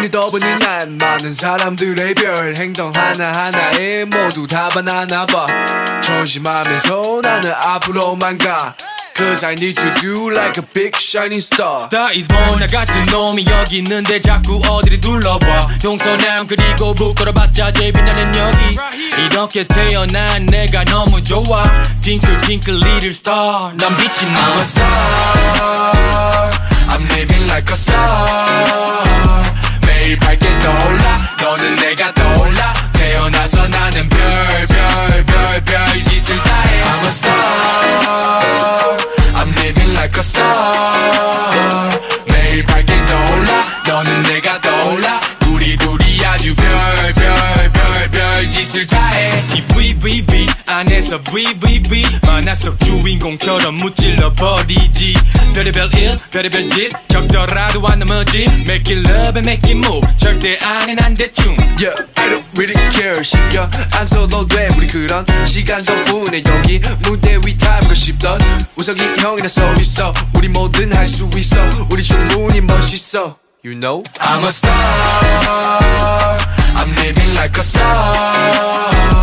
[0.00, 2.56] 눈이 떠보는 난 많은 사람들의 별.
[2.56, 5.46] 행동 하나하나에 모두 다 바나나 봐.
[6.02, 8.74] 조심하면서 나는 앞으로만 가.
[9.14, 11.76] Cause I need to do like a big shining star.
[11.82, 15.68] Star is born 나 같은 놈이 여기 있는데 자꾸 어디를 둘러봐.
[15.82, 18.78] 동서남 그리고 북돌아봤자 제일 빛나는 여기.
[19.22, 21.64] 이렇게 태어난 내가 너무 좋아.
[22.00, 23.76] Twinkle twinkle little star.
[23.76, 26.50] 난 빛이 I'm 나 a star.
[26.88, 29.20] I'm living like a star
[30.10, 31.18] 매일 밝게 떠올라.
[31.40, 32.74] 너는 내가 떠올라.
[32.94, 34.18] 태어나서 나는 별
[34.66, 36.82] 별 별 별 짓을 다해.
[36.82, 38.96] I'm a star.
[39.36, 41.90] I'm living like a star.
[42.26, 43.64] 매일 밝게 떠올라.
[43.86, 45.20] 너는 내가 떠올라.
[45.46, 46.66] 우리 둘이 아주 별
[47.14, 49.46] 별 별 별 짓을 다해.
[49.68, 50.48] VVV
[50.80, 55.14] 안에서 VVV 만화 속 주인공처럼 무찔러 버리지.
[55.52, 58.44] 별의별 일 별의별 짓 적더라도 안 넘어지.
[58.66, 60.00] Make it love and make it move.
[60.16, 61.54] 절대 안해 난 대충.
[61.76, 63.22] Yeah, I don't really care.
[63.22, 64.68] 신경 안 써도 돼.
[64.78, 68.40] 우리 그런 시간 덕분에 여기 무대 위 타고 싶던
[68.76, 70.14] 우석이 형이나 서 있어.
[70.34, 71.60] 우리 뭐든 할 수 있어.
[71.90, 73.36] 우리 충분히 멋있어.
[73.62, 74.02] You know?
[74.18, 74.72] I'm a star.
[76.74, 79.20] I'm living like a star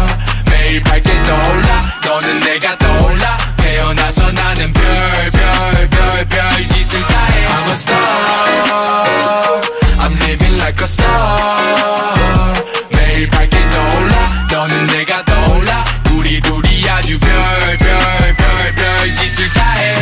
[0.68, 1.82] 매일 밝게 떠올라.
[2.06, 3.38] 너는 내가 떠올라.
[3.56, 4.84] 태어나서 나는 별
[5.32, 7.48] 별 별 별 짓을 다해.
[7.48, 9.62] I'm a star.
[10.00, 12.54] I'm living like a star.
[12.92, 14.30] 매일 밝게 떠올라.
[14.52, 15.86] 너는 내가 떠올라.
[16.12, 17.30] 우리 둘이 아주 별
[17.78, 19.96] 별 별 별 짓을 다해.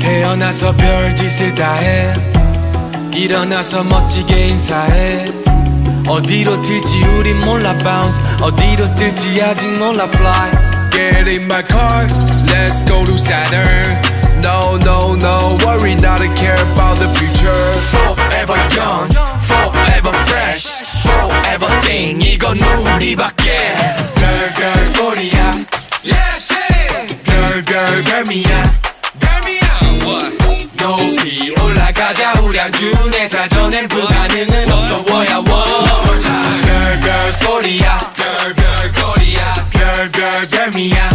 [0.00, 2.14] 태어나서 별짓을 다해.
[3.10, 5.32] 일어나서 멋지게 인사해
[6.07, 10.51] 어디로 튈지 우린 몰라 bounce 어디로 뛸지 아직 몰라 fly
[10.91, 12.05] Get in my car,
[12.51, 13.95] let's go to Saturn.
[14.43, 17.55] No, no, no, worry not to care about the future.
[17.89, 19.07] Forever young,
[19.39, 23.51] forever fresh Forever thing 이건 우리밖에
[24.15, 25.53] 별별 꼬리야,
[27.23, 28.81] 별별 별미야.
[30.77, 35.84] 높이 올라가자 우량주 내 사전엔 불가능은 없어 워야 워.
[37.06, 41.05] girl Korea Girl, girl, Korea Girl, girl, girl, me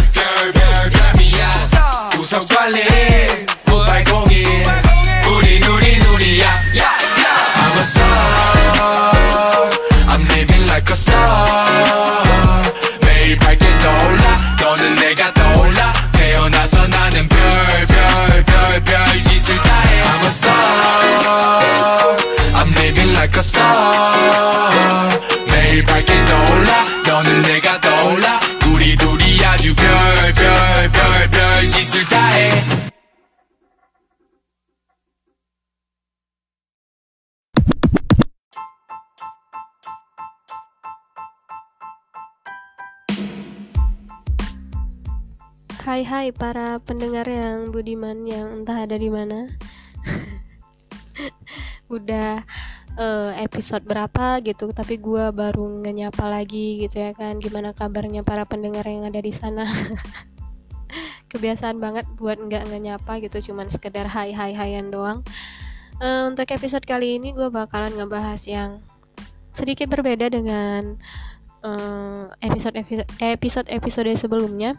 [45.82, 49.50] Hai hai para pendengar yang budiman yang entah ada di mana.
[51.90, 52.46] Udah
[52.94, 57.42] eh, episode berapa gitu, tapi gua baru ngenyapa lagi gitu ya kan.
[57.42, 59.66] Gimana kabarnya para pendengar yang ada di sana?
[61.34, 65.26] Kebiasaan banget buat nggak ngenyapa gitu, cuman sekedar hai hai haian doang.
[65.98, 68.78] Eh, untuk episode kali ini gue bakalan ngebahas yang
[69.50, 70.94] sedikit berbeda dengan
[71.66, 72.78] eh, episode
[73.18, 74.78] episode episode sebelumnya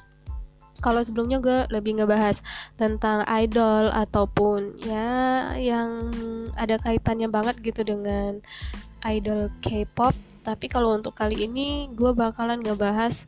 [0.84, 2.44] kalau sebelumnya gue lebih ngebahas
[2.76, 6.12] tentang idol ataupun ya yang
[6.60, 8.44] ada kaitannya banget gitu dengan
[9.08, 10.12] idol K-pop.
[10.44, 13.24] Tapi kalau untuk kali ini gue bakalan ngebahas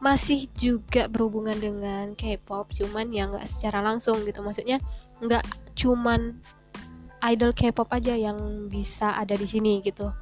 [0.00, 4.40] masih juga berhubungan dengan K-pop cuman ya nggak secara langsung gitu.
[4.40, 4.78] Maksudnya
[5.18, 5.42] nggak
[5.74, 6.38] cuman
[7.24, 10.12] idol K-pop aja yang bisa ada di sini gitu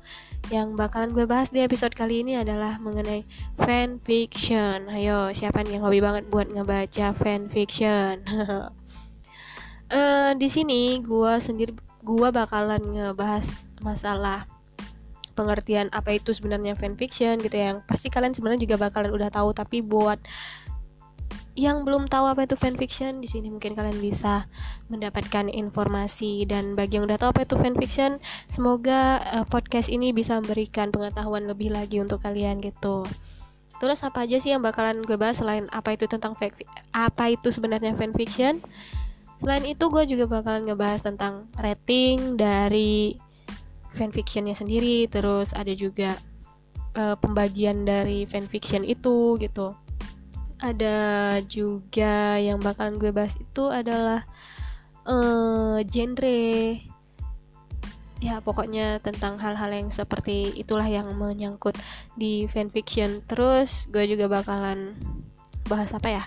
[0.49, 3.27] yang bakalan gue bahas di episode kali ini adalah mengenai
[3.61, 4.89] fan fiction.
[4.89, 8.23] Ayo, siapa nih yang hobi banget buat ngebaca fan fiction?
[9.89, 11.73] Eh, di sini gue sendiri
[12.05, 14.45] gue bakalan ngebahas masalah
[15.33, 17.73] pengertian apa itu sebenarnya fan fiction gitu ya.
[17.73, 20.21] yang pasti kalian sebenarnya juga bakalan udah tahu tapi buat
[21.59, 24.47] yang belum tahu apa itu fanfiction di sini mungkin kalian bisa
[24.87, 26.47] mendapatkan informasi.
[26.47, 31.51] Dan bagi yang udah tahu apa itu fanfiction semoga uh, podcast ini bisa memberikan pengetahuan
[31.51, 33.03] lebih lagi untuk kalian gitu.
[33.83, 36.39] Terus apa aja sih yang bakalan gue bahas selain apa itu tentang
[36.95, 38.63] apa itu sebenarnya fanfiction?
[39.43, 43.19] Selain itu gue juga bakalan ngebahas tentang rating dari
[43.99, 45.11] fanfictionnya sendiri.
[45.11, 46.15] Terus ada juga
[46.95, 49.75] uh, pembagian dari fanfiction itu gitu
[50.59, 54.27] ada juga yang bakalan gue bahas itu adalah
[55.07, 56.83] uh, genre.
[58.19, 61.79] Ya pokoknya tentang hal-hal yang seperti itulah yang menyangkut
[62.19, 63.23] di fanfiction.
[63.31, 64.99] Terus gue juga bakalan
[65.71, 66.25] bahas apa ya?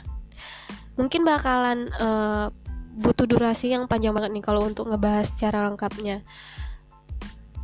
[0.96, 2.48] Mungkin bakalan uh,
[2.96, 6.24] butuh durasi yang panjang banget nih kalau untuk ngebahas secara lengkapnya.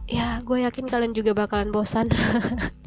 [0.08, 2.08] Ya gue yakin kalian juga bakalan bosan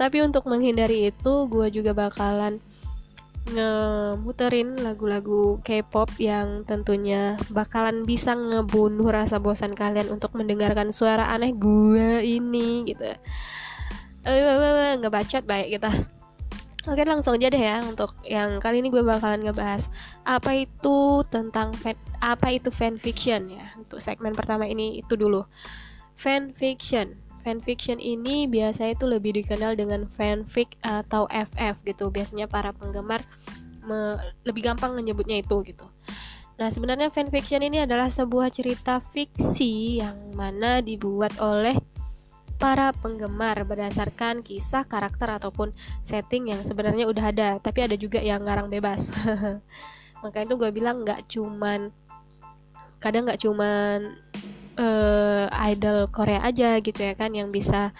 [0.00, 2.58] tapi untuk menghindari itu gue juga bakalan
[3.44, 11.52] ngemuterin lagu-lagu K-pop yang tentunya bakalan bisa ngebunuh rasa bosan kalian untuk mendengarkan suara aneh
[11.52, 13.04] gue ini gitu.
[14.24, 15.92] Eh, nggak baik kita.
[16.84, 19.88] Oke langsung aja deh ya untuk yang kali ini gue bakalan ngebahas
[20.28, 25.48] apa itu tentang fan, apa itu fanfiction ya untuk segmen pertama ini itu dulu
[26.12, 32.08] fanfiction fanfiction ini biasanya itu lebih dikenal dengan fanfic atau FF gitu.
[32.08, 33.20] Biasanya para penggemar
[33.84, 34.16] me,
[34.48, 35.84] lebih gampang menyebutnya itu gitu.
[36.56, 41.76] Nah, sebenarnya fanfiction ini adalah sebuah cerita fiksi yang mana dibuat oleh
[42.56, 45.74] para penggemar berdasarkan kisah, karakter ataupun
[46.06, 49.10] setting yang sebenarnya udah ada, tapi ada juga yang ngarang bebas.
[50.22, 51.90] Makanya itu gue bilang nggak cuman
[53.02, 54.16] kadang nggak cuman
[54.78, 57.94] uh, idol Korea aja gitu ya kan yang bisa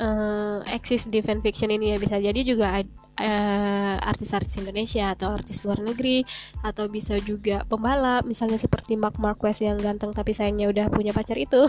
[0.00, 1.96] uh, eksis di fanfiction ini ya.
[2.00, 2.82] Bisa jadi juga
[3.20, 6.26] uh, artis-artis Indonesia atau artis luar negeri
[6.62, 8.26] atau bisa juga pembalap.
[8.26, 11.66] Misalnya seperti Mark Marquez yang ganteng tapi sayangnya udah punya pacar itu.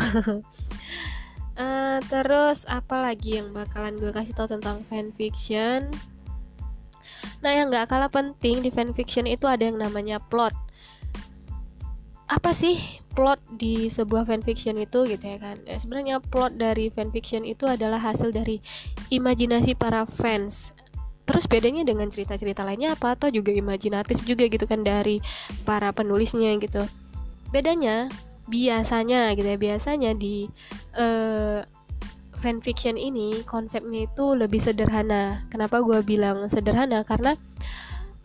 [1.56, 5.94] Uh, terus apa lagi yang bakalan gue kasih tahu tentang fanfiction?
[7.44, 10.54] Nah yang nggak kalah penting di fanfiction itu ada yang namanya plot.
[12.26, 15.58] Apa sih plot di sebuah fanfiction itu gitu ya kan.
[15.64, 18.60] Ya, sebenarnya plot dari fanfiction itu adalah hasil dari
[19.10, 20.76] imajinasi para fans.
[21.26, 23.18] Terus bedanya dengan cerita-cerita lainnya apa?
[23.18, 25.24] Atau juga imajinatif juga gitu kan dari
[25.66, 26.86] para penulisnya gitu.
[27.50, 28.12] Bedanya
[28.46, 30.46] biasanya gitu ya biasanya di
[30.94, 31.66] uh,
[32.38, 35.50] fanfiction ini konsepnya itu lebih sederhana.
[35.50, 37.02] Kenapa gue bilang sederhana?
[37.02, 37.34] Karena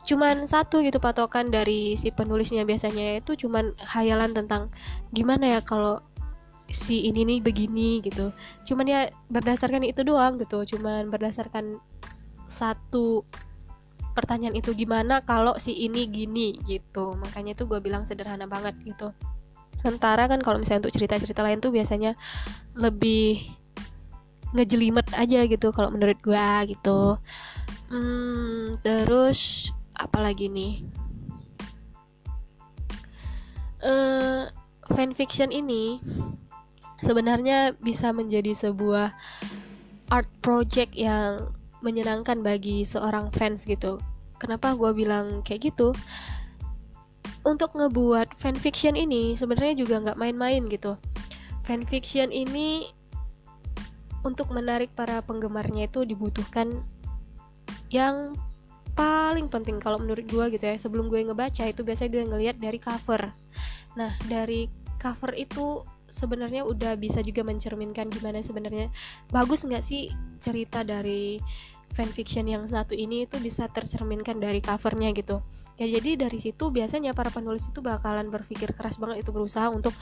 [0.00, 4.72] cuman satu gitu patokan dari si penulisnya biasanya itu cuman hayalan tentang
[5.12, 6.00] gimana ya kalau
[6.70, 8.30] si ini nih begini gitu.
[8.64, 11.76] Cuman ya berdasarkan itu doang gitu cuman berdasarkan
[12.46, 13.26] satu
[14.14, 17.14] pertanyaan itu gimana kalau si ini gini gitu.
[17.18, 19.10] Makanya itu gue bilang sederhana banget gitu.
[19.80, 22.12] Sementara kan kalau misalnya untuk cerita-cerita lain tuh biasanya
[22.76, 23.40] lebih
[24.50, 27.18] ngejelimet aja gitu kalau menurut gue gitu.
[27.90, 29.70] Hmm, terus
[30.00, 30.74] apalagi nih?
[33.80, 34.48] Uh,
[34.92, 36.00] fanfiction ini
[37.00, 39.12] sebenarnya bisa menjadi sebuah
[40.12, 41.48] art project yang
[41.80, 43.96] menyenangkan bagi seorang fans gitu.
[44.36, 45.96] Kenapa gue bilang kayak gitu?
[47.40, 51.00] Untuk ngebuat fanfiction ini sebenarnya juga nggak main-main gitu.
[51.64, 52.92] Fanfiction ini
[54.20, 56.84] untuk menarik para penggemarnya itu dibutuhkan
[57.88, 58.36] yang
[59.00, 62.76] paling penting kalau menurut gue gitu ya sebelum gue ngebaca itu biasanya gue ngelihat dari
[62.76, 63.32] cover.
[63.96, 64.68] Nah dari
[65.00, 65.80] cover itu
[66.12, 68.92] sebenarnya udah bisa juga mencerminkan gimana sebenarnya.
[69.32, 71.40] Bagus nggak sih cerita dari
[71.96, 75.40] fanfiction yang satu ini itu bisa tercerminkan dari covernya gitu?
[75.80, 79.96] Ya jadi dari situ biasanya para penulis itu bakalan berpikir keras banget itu berusaha untuk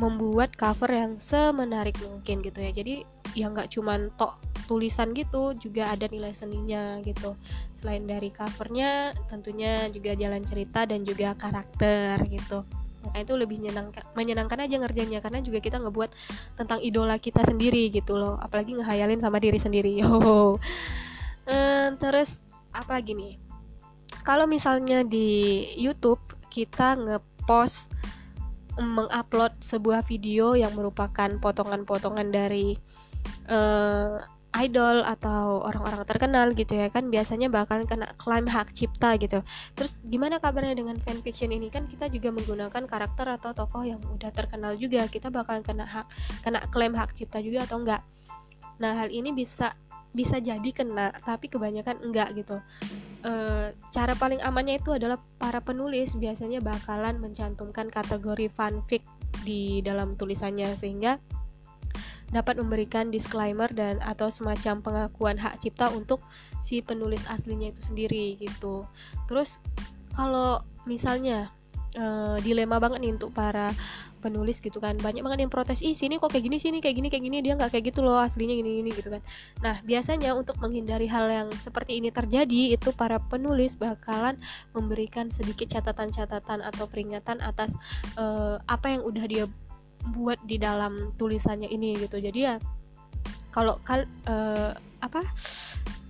[0.00, 2.72] membuat cover yang semenarik mungkin gitu ya.
[2.72, 3.04] Jadi
[3.36, 7.32] ya nggak cuman tok tulisan gitu juga ada nilai seninya gitu.
[7.72, 12.68] Selain dari covernya tentunya juga jalan cerita dan juga karakter gitu.
[13.08, 16.10] Makanya itu lebih menyenangkan menyenangkan aja ngerjainnya karena juga kita ngebuat
[16.60, 18.36] tentang idola kita sendiri gitu loh.
[18.36, 19.96] Apalagi ngehayalin sama diri sendiri.
[20.04, 20.60] Yo.
[21.96, 22.44] Terus
[22.76, 23.40] apa lagi nih?
[24.20, 26.20] Kalau misalnya di YouTube
[26.52, 27.88] kita ngepost
[28.78, 32.78] mengupload sebuah video yang merupakan potongan-potongan dari
[33.50, 34.22] uh,
[34.58, 39.40] idol atau orang-orang terkenal gitu ya kan biasanya bakalan kena klaim hak cipta gitu.
[39.78, 44.30] Terus gimana kabarnya dengan fanfiction ini kan kita juga menggunakan karakter atau tokoh yang udah
[44.34, 45.06] terkenal juga.
[45.06, 46.06] Kita bakalan kena hak
[46.42, 48.02] kena klaim hak cipta juga atau enggak.
[48.78, 49.74] Nah, hal ini bisa
[50.16, 52.56] bisa jadi kena, tapi kebanyakan enggak gitu.
[53.22, 53.32] E,
[53.92, 59.04] cara paling amannya itu adalah para penulis biasanya bakalan mencantumkan kategori fanfic
[59.44, 61.20] di dalam tulisannya sehingga
[62.28, 66.20] dapat memberikan disclaimer dan atau semacam pengakuan hak cipta untuk
[66.60, 68.84] si penulis aslinya itu sendiri gitu.
[69.26, 69.60] Terus
[70.12, 71.52] kalau misalnya
[71.96, 73.72] uh, dilema banget nih untuk para
[74.18, 77.08] penulis gitu kan banyak banget yang protes ih sini kok kayak gini sini kayak gini
[77.08, 79.22] kayak gini dia nggak kayak gitu loh aslinya gini gini gitu kan
[79.62, 84.34] nah biasanya untuk menghindari hal yang seperti ini terjadi itu para penulis bakalan
[84.74, 87.72] memberikan sedikit catatan-catatan atau peringatan atas
[88.18, 89.44] uh, apa yang udah dia
[90.14, 92.18] buat di dalam tulisannya ini gitu.
[92.18, 92.56] Jadi ya
[93.54, 95.22] kalau kal uh, apa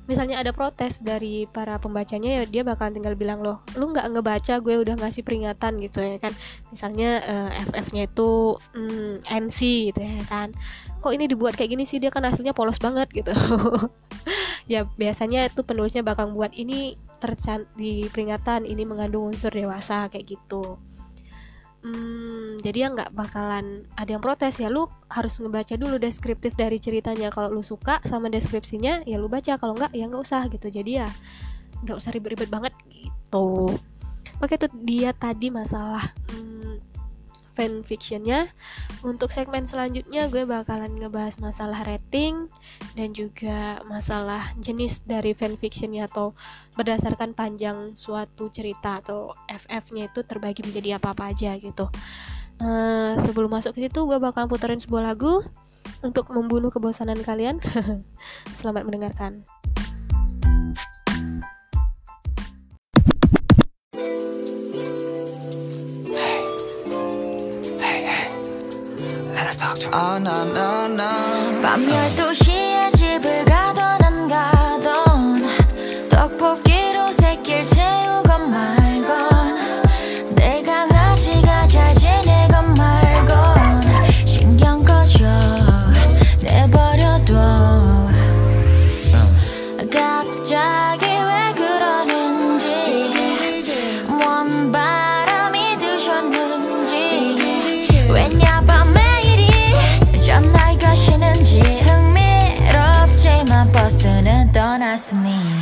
[0.08, 4.56] misalnya ada protes dari para pembacanya ya dia bakalan tinggal bilang loh lu nggak ngebaca
[4.64, 6.32] gue udah ngasih peringatan gitu ya kan.
[6.72, 9.58] Misalnya uh, eh, FF-nya itu mm, NC
[9.92, 10.56] gitu ya kan.
[10.98, 12.00] Kok ini dibuat kayak gini sih?
[12.00, 13.32] Dia kan aslinya polos banget gitu.
[14.68, 20.36] Ya biasanya itu penulisnya bakal buat ini tercant di peringatan ini mengandung unsur dewasa kayak
[20.36, 20.76] gitu
[21.84, 26.78] hmm, jadi ya nggak bakalan ada yang protes ya lu harus ngebaca dulu deskriptif dari
[26.82, 27.30] ceritanya.
[27.30, 29.58] Kalau lu suka sama deskripsinya ya lu baca.
[29.58, 30.68] Kalau nggak ya nggak usah gitu.
[30.70, 31.08] Jadi ya
[31.86, 33.74] nggak usah ribet-ribet banget gitu.
[34.38, 36.87] Oke tuh dia tadi masalah hmm,
[37.58, 38.54] fanfictionnya.
[39.02, 42.46] Untuk segmen selanjutnya gue bakalan ngebahas masalah rating
[42.94, 46.38] dan juga masalah jenis dari fanfictionnya atau
[46.78, 51.90] berdasarkan panjang suatu cerita atau FF-nya itu terbagi menjadi apa-apa aja gitu.
[52.62, 55.42] Uh, sebelum masuk ke situ gue bakalan puterin sebuah lagu
[56.06, 57.58] untuk membunuh kebosanan kalian.
[58.58, 59.42] Selamat mendengarkan
[69.58, 69.92] talk to her.
[69.92, 71.10] Oh no no no
[71.62, 72.67] 밤 12시
[104.98, 105.57] just me.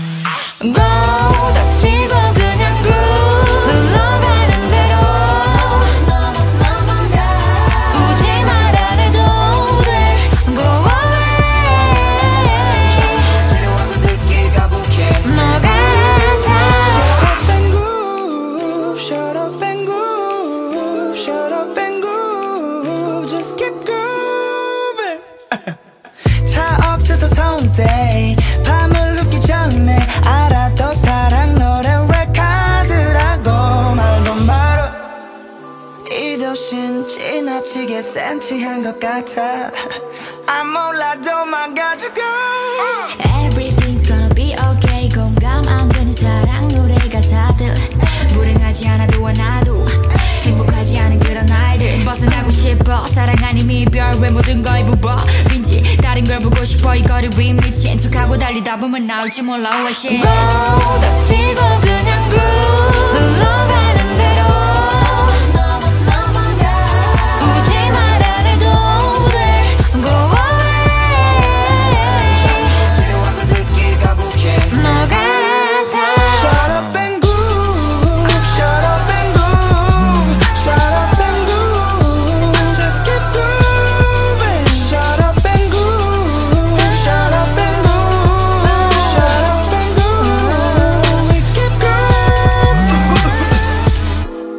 [54.21, 55.17] 왜 모든 걸 부어?
[55.49, 56.95] 빈지 다른 걸 보고 싶어.
[56.95, 59.71] 이거를 위 미친 척하고 달리다 보면 나올지 몰라.
[59.83, 63.86] What shit 닥치고 그냥 groove 흘러가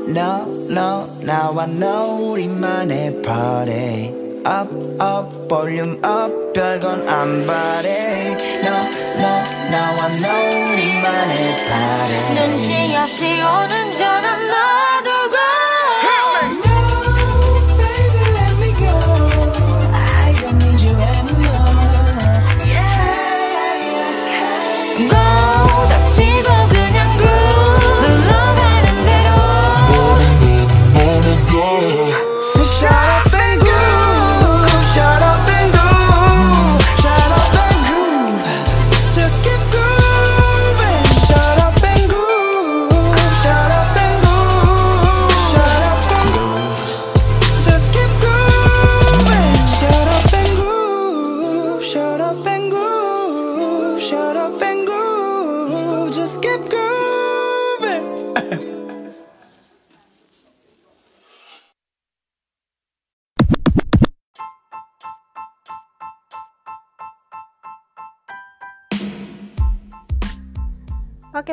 [0.08, 4.72] No, no, now I know 우리만의 party Up,
[5.02, 8.88] up, volume up 별건 안 바래 No,
[9.20, 14.47] no, now I know 우리만의 party 눈치 없이 오는 전화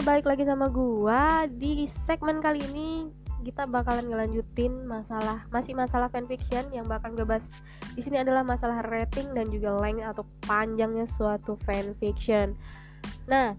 [0.05, 3.09] balik lagi sama gua di segmen kali ini
[3.41, 7.41] kita bakalan ngelanjutin masalah masih masalah fanfiction yang bakal gue bahas
[7.97, 12.53] di sini adalah masalah rating dan juga length atau panjangnya suatu fanfiction.
[13.25, 13.57] Nah,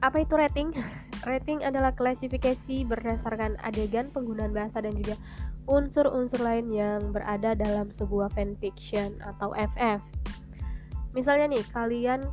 [0.00, 0.72] apa itu rating?
[1.28, 5.20] rating adalah klasifikasi berdasarkan adegan, penggunaan bahasa dan juga
[5.68, 10.00] unsur-unsur lain yang berada dalam sebuah fanfiction atau FF.
[11.12, 12.24] Misalnya nih, kalian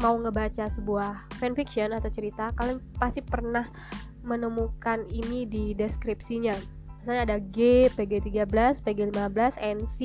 [0.00, 3.64] mau ngebaca sebuah fanfiction atau cerita, kalian pasti pernah
[4.26, 6.52] menemukan ini di deskripsinya.
[7.00, 9.98] Misalnya ada G, PG13, PG15, NC,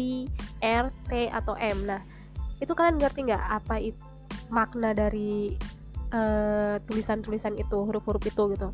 [0.62, 1.89] R, T, atau M.
[1.89, 2.05] Nah,
[2.62, 4.03] itu kalian ngerti nggak apa itu
[4.53, 5.57] makna dari
[6.12, 8.69] tulisan tulisan-tulisan itu, huruf-huruf itu gitu.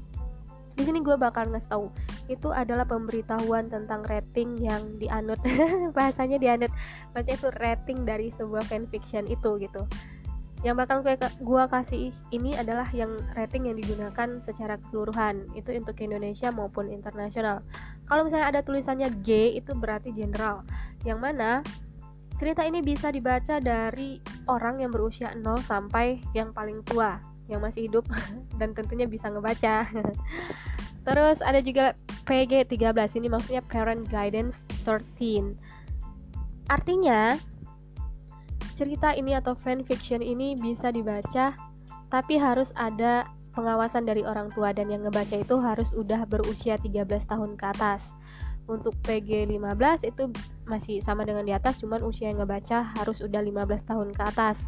[0.78, 1.86] Di sini gue bakal ngasih tahu
[2.28, 5.40] itu adalah pemberitahuan tentang rating yang dianut
[5.96, 6.72] bahasanya dianut
[7.16, 9.88] maksudnya itu rating dari sebuah fanfiction itu gitu
[10.66, 11.14] yang bakal gue
[11.46, 17.62] gua kasih ini adalah yang rating yang digunakan secara keseluruhan itu untuk Indonesia maupun internasional.
[18.10, 20.66] Kalau misalnya ada tulisannya G itu berarti general.
[21.06, 21.52] Yang mana
[22.42, 24.18] cerita ini bisa dibaca dari
[24.50, 28.06] orang yang berusia 0 sampai yang paling tua yang masih hidup
[28.60, 29.86] dan tentunya bisa ngebaca.
[31.08, 31.96] Terus ada juga
[32.28, 35.56] PG 13 ini maksudnya Parent Guidance 13
[36.68, 37.40] artinya
[38.78, 41.58] cerita ini atau fanfiction ini bisa dibaca
[42.14, 43.26] tapi harus ada
[43.58, 48.14] pengawasan dari orang tua dan yang ngebaca itu harus udah berusia 13 tahun ke atas.
[48.70, 50.30] Untuk PG 15 itu
[50.70, 54.62] masih sama dengan di atas cuman usia yang ngebaca harus udah 15 tahun ke atas.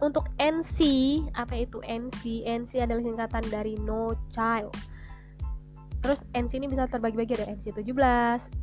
[0.00, 0.78] Untuk NC
[1.36, 4.72] apa itu NC NC adalah singkatan dari no child.
[6.02, 7.86] Terus NC ini bisa terbagi-bagi ada NC 17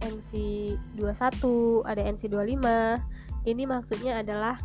[0.03, 0.31] NC
[0.99, 4.59] 21 ada NC 25 ini maksudnya adalah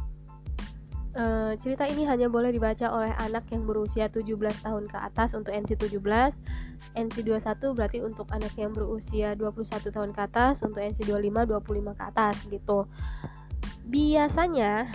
[1.14, 5.54] uh, cerita ini hanya boleh dibaca oleh anak yang berusia 17 tahun ke atas untuk
[5.54, 6.02] NC 17
[6.94, 11.98] NC 21 berarti untuk anak yang berusia 21 tahun ke atas untuk NC 25 25
[11.98, 12.78] ke atas gitu.
[13.88, 14.90] Biasanya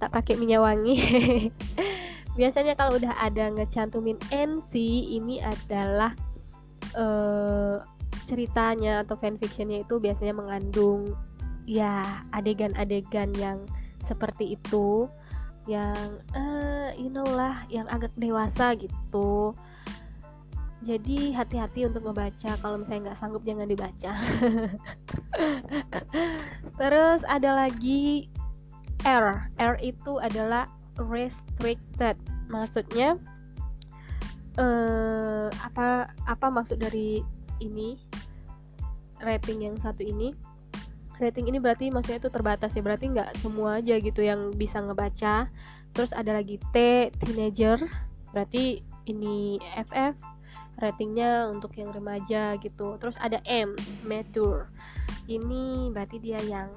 [0.00, 0.96] tak pakai minyak wangi.
[2.38, 4.72] Biasanya kalau udah ada ngecantumin NC
[5.20, 6.16] ini adalah
[6.96, 7.82] uh,
[8.24, 11.18] ceritanya atau fanfictionnya itu biasanya mengandung
[11.68, 13.64] ya adegan-adegan yang
[14.04, 15.06] seperti itu
[15.68, 19.54] yang uh, you know lah yang agak dewasa gitu.
[20.80, 24.12] Jadi hati-hati untuk ngebaca kalau misalnya nggak sanggup jangan dibaca.
[26.80, 28.32] Terus ada lagi
[29.04, 29.52] R.
[29.60, 32.16] R itu adalah restricted.
[32.48, 33.20] Maksudnya
[34.56, 37.20] uh, apa apa maksud dari
[37.60, 38.00] ini?
[39.20, 40.32] Rating yang satu ini
[41.20, 45.52] rating ini berarti maksudnya itu terbatas ya berarti nggak semua aja gitu yang bisa ngebaca.
[45.92, 46.76] Terus ada lagi T
[47.20, 47.76] teenager
[48.32, 50.16] berarti ini FF
[50.80, 52.96] ratingnya untuk yang remaja gitu.
[52.96, 53.76] Terus ada M
[54.08, 54.72] mature.
[55.28, 56.72] Ini berarti dia yang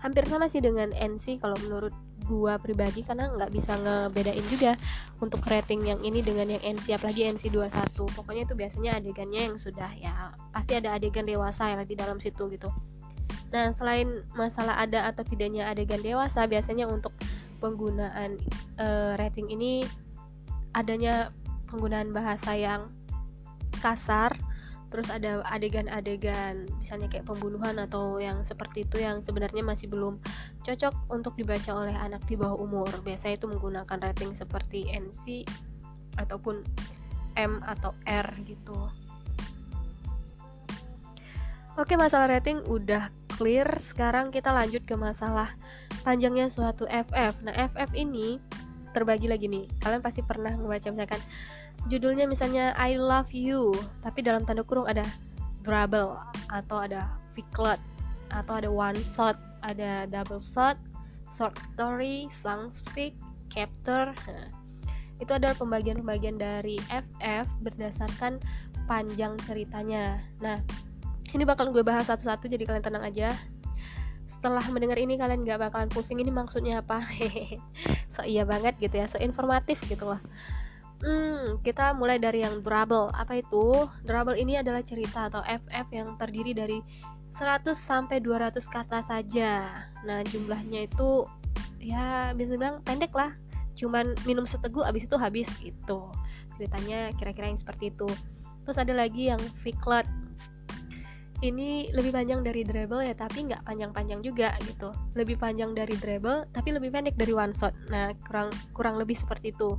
[0.00, 1.92] hampir sama sih dengan NC kalau menurut
[2.26, 4.74] gua pribadi karena nggak bisa ngebedain juga
[5.22, 9.56] untuk rating yang ini dengan yang NC apalagi NC 21 pokoknya itu biasanya adegannya yang
[9.56, 12.68] sudah ya pasti ada adegan dewasa yang di dalam situ gitu
[13.54, 17.14] Nah, selain masalah ada atau tidaknya adegan dewasa, biasanya untuk
[17.62, 18.36] penggunaan
[18.76, 19.86] uh, rating ini
[20.76, 21.32] adanya
[21.72, 22.92] penggunaan bahasa yang
[23.80, 24.34] kasar,
[24.92, 30.20] terus ada adegan-adegan misalnya kayak pembunuhan atau yang seperti itu yang sebenarnya masih belum
[30.62, 32.90] cocok untuk dibaca oleh anak di bawah umur.
[33.02, 35.48] Biasanya itu menggunakan rating seperti NC
[36.20, 36.60] ataupun
[37.36, 38.88] M atau R gitu.
[41.76, 45.52] Oke, masalah rating udah clear, sekarang kita lanjut ke masalah
[46.08, 47.44] panjangnya suatu FF.
[47.44, 48.40] Nah, FF ini
[48.96, 49.68] terbagi lagi nih.
[49.84, 51.20] Kalian pasti pernah membaca misalkan
[51.92, 55.04] judulnya misalnya I love you, tapi dalam tanda kurung ada
[55.68, 56.16] Drabble
[56.48, 57.76] atau ada Ficlet
[58.32, 60.80] atau ada one shot, ada double shot,
[61.28, 63.12] short story, songs fic,
[63.52, 64.16] chapter.
[64.24, 64.48] Nah,
[65.20, 68.40] itu adalah pembagian-pembagian dari FF berdasarkan
[68.88, 70.24] panjang ceritanya.
[70.40, 70.56] Nah,
[71.36, 73.36] ini bakal gue bahas satu-satu jadi kalian tenang aja
[74.26, 77.04] setelah mendengar ini kalian gak bakalan pusing ini maksudnya apa
[78.16, 80.20] so iya banget gitu ya so informatif gitu loh
[80.96, 83.12] Hmm, kita mulai dari yang durable.
[83.12, 83.84] Apa itu?
[84.08, 86.80] Durable ini adalah cerita atau FF yang terdiri dari
[87.36, 89.84] 100 sampai 200 kata saja.
[90.08, 91.28] Nah, jumlahnya itu
[91.84, 93.36] ya bisa bilang pendek lah.
[93.76, 96.08] Cuman minum seteguk abis itu habis gitu.
[96.56, 98.08] Ceritanya kira-kira yang seperti itu.
[98.64, 100.08] Terus ada lagi yang Ficlet
[101.44, 104.92] ini lebih panjang dari dribble ya tapi nggak panjang-panjang juga gitu.
[105.12, 107.76] Lebih panjang dari dribble tapi lebih pendek dari one shot.
[107.92, 109.76] Nah kurang kurang lebih seperti itu.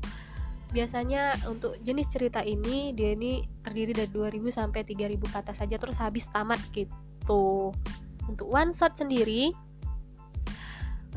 [0.70, 5.98] Biasanya untuk jenis cerita ini dia ini terdiri dari 2000 sampai 3000 kata saja terus
[5.98, 7.74] habis tamat gitu.
[8.28, 9.56] Untuk one shot sendiri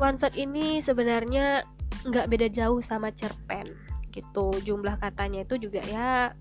[0.01, 1.61] one shot ini sebenarnya
[2.09, 3.77] nggak beda jauh sama cerpen
[4.09, 4.49] gitu.
[4.65, 6.33] Jumlah katanya itu juga ya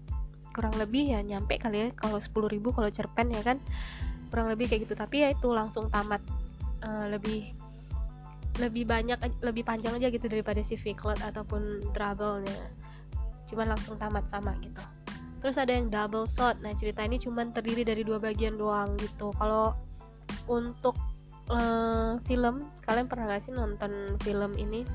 [0.50, 3.58] kurang lebih ya nyampe kali ya kalau 10.000 kalau cerpen ya kan
[4.30, 4.94] kurang lebih kayak gitu.
[4.94, 6.22] Tapi ya itu langsung tamat.
[6.80, 7.52] Uh, lebih
[8.56, 12.60] lebih banyak lebih panjang aja gitu daripada si Viclet ataupun Trouble-nya.
[13.52, 14.80] Cuman langsung tamat sama gitu.
[15.40, 16.60] Terus ada yang double shot.
[16.60, 19.32] Nah cerita ini cuman terdiri dari dua bagian doang gitu.
[19.36, 19.72] Kalau
[20.48, 20.96] untuk
[21.50, 24.86] uh, film kalian pernah gak sih nonton film ini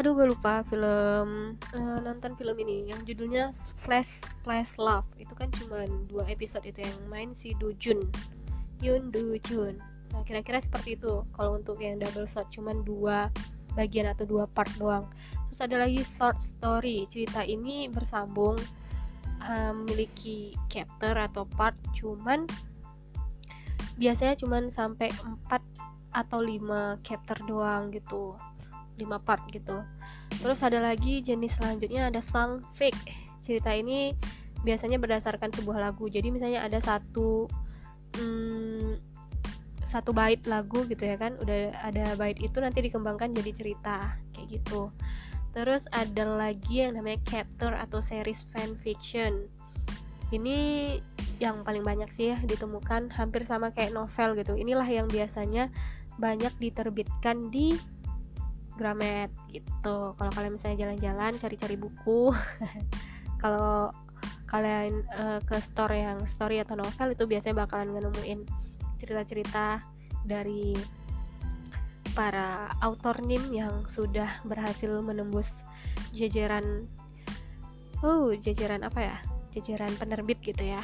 [0.00, 2.88] aduh gue lupa film uh, nonton film ini.
[2.88, 3.52] Yang judulnya
[3.84, 5.04] Flash Flash Love.
[5.20, 8.08] Itu kan cuma dua episode itu yang main si Do Jun.
[8.80, 9.76] Yoon Do Jun.
[10.16, 12.48] Nah kira-kira seperti itu kalau untuk yang double shot.
[12.48, 13.28] Cuma dua
[13.76, 15.04] bagian atau dua part doang.
[15.52, 17.04] Terus ada lagi short story.
[17.04, 18.56] Cerita ini bersambung
[19.44, 21.76] memiliki chapter atau part.
[21.92, 22.48] Cuman
[24.00, 25.60] biasanya cuman sampai 4
[26.16, 28.32] atau 5 chapter doang gitu
[29.00, 29.80] 5 part gitu.
[30.40, 34.12] Terus ada lagi jenis selanjutnya ada song fake cerita ini
[34.60, 36.06] biasanya berdasarkan sebuah lagu.
[36.12, 37.48] Jadi misalnya ada satu
[38.20, 39.00] hmm,
[39.88, 41.34] satu bait lagu gitu ya kan.
[41.40, 44.92] Udah ada bait itu nanti dikembangkan jadi cerita kayak gitu.
[45.50, 49.50] Terus ada lagi yang namanya chapter atau series fanfiction.
[50.30, 50.58] Ini
[51.42, 54.54] yang paling banyak sih ya ditemukan hampir sama kayak novel gitu.
[54.54, 55.72] Inilah yang biasanya
[56.20, 57.74] banyak diterbitkan di
[58.80, 60.16] Gramet gitu.
[60.16, 62.32] Kalau kalian misalnya jalan-jalan cari-cari buku,
[63.44, 63.92] kalau
[64.48, 68.42] kalian uh, ke store yang story atau novel itu biasanya bakalan nemuin
[68.98, 69.84] cerita-cerita
[70.26, 70.74] dari
[72.16, 75.62] para autor NIM yang sudah berhasil menembus
[76.10, 76.90] jajaran
[78.02, 79.16] oh jajaran apa ya?
[79.54, 80.82] Jajaran penerbit gitu ya.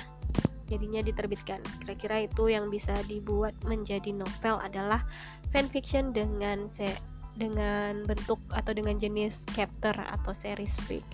[0.67, 1.63] Jadinya diterbitkan.
[1.83, 5.07] Kira-kira itu yang bisa dibuat menjadi novel adalah
[5.55, 6.91] fanfiction dengan se
[7.37, 11.05] dengan bentuk atau dengan jenis chapter atau series fic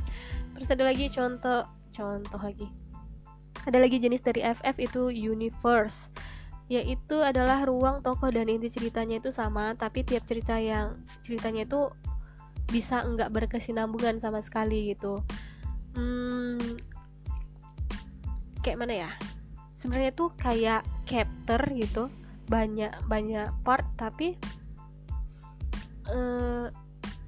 [0.55, 2.67] terus ada lagi contoh contoh lagi.
[3.63, 6.11] Ada lagi jenis dari FF itu universe.
[6.73, 11.93] Yaitu adalah ruang tokoh dan inti ceritanya itu sama tapi tiap cerita yang ceritanya itu
[12.73, 15.21] bisa enggak berkesinambungan sama sekali gitu.
[15.93, 16.81] Hmm,
[18.65, 19.11] kayak mana ya?
[19.77, 22.09] Sebenarnya tuh kayak chapter gitu.
[22.49, 24.41] Banyak banyak part tapi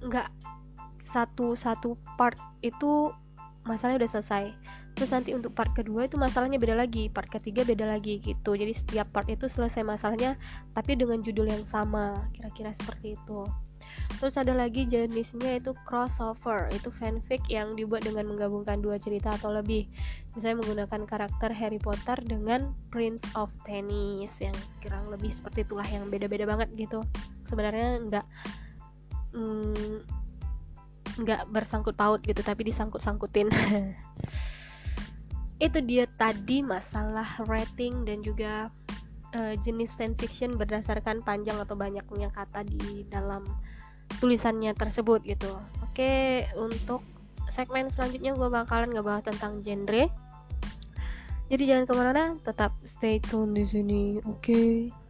[0.05, 0.29] nggak
[1.01, 3.15] satu satu part itu
[3.65, 4.45] masalahnya udah selesai.
[4.95, 8.55] Terus nanti untuk part kedua itu masalahnya beda lagi part ketiga beda lagi gitu.
[8.55, 10.39] Jadi setiap part itu selesai masalahnya
[10.71, 13.43] tapi dengan judul yang sama kira-kira seperti itu.
[14.23, 19.51] Terus ada lagi jenisnya itu crossover itu fanfic yang dibuat dengan menggabungkan dua cerita atau
[19.51, 19.91] lebih.
[20.39, 26.07] Misalnya menggunakan karakter Harry Potter dengan Prince of Tennis yang kurang lebih seperti itulah yang
[26.07, 27.03] beda-beda banget gitu.
[27.45, 28.27] Sebenarnya nggak
[31.19, 33.51] nggak mm, bersangkut paut gitu tapi disangkut sangkutin
[35.65, 38.71] itu dia tadi masalah rating dan juga
[39.35, 43.47] uh, jenis fanfiction berdasarkan panjang atau banyaknya kata di dalam
[44.19, 45.59] tulisannya tersebut gitu.
[45.83, 47.03] Oke, untuk
[47.51, 50.11] segmen selanjutnya gue bakalan ngebahas tentang genre.
[51.53, 54.41] Jadi jangan ke mana-mana, tetap stay tune di sini, oke?
[54.41, 55.04] Okay?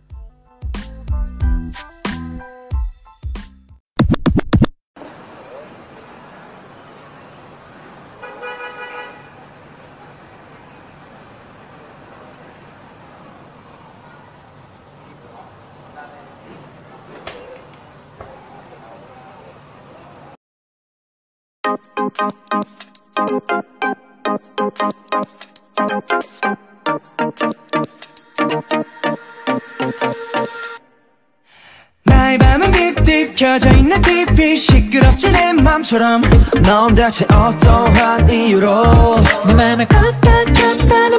[32.05, 36.23] 나의 밤은 딥딥 켜져 있는 TV 시끄럽지 내 맘처럼
[36.63, 39.17] 넌 대체 어떠한 이유로?
[39.47, 40.35] 내 맘을 껐다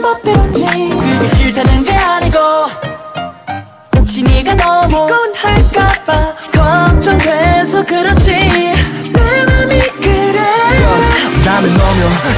[0.06, 0.66] 멋대로인지.
[0.66, 1.95] 그게 싫다는 게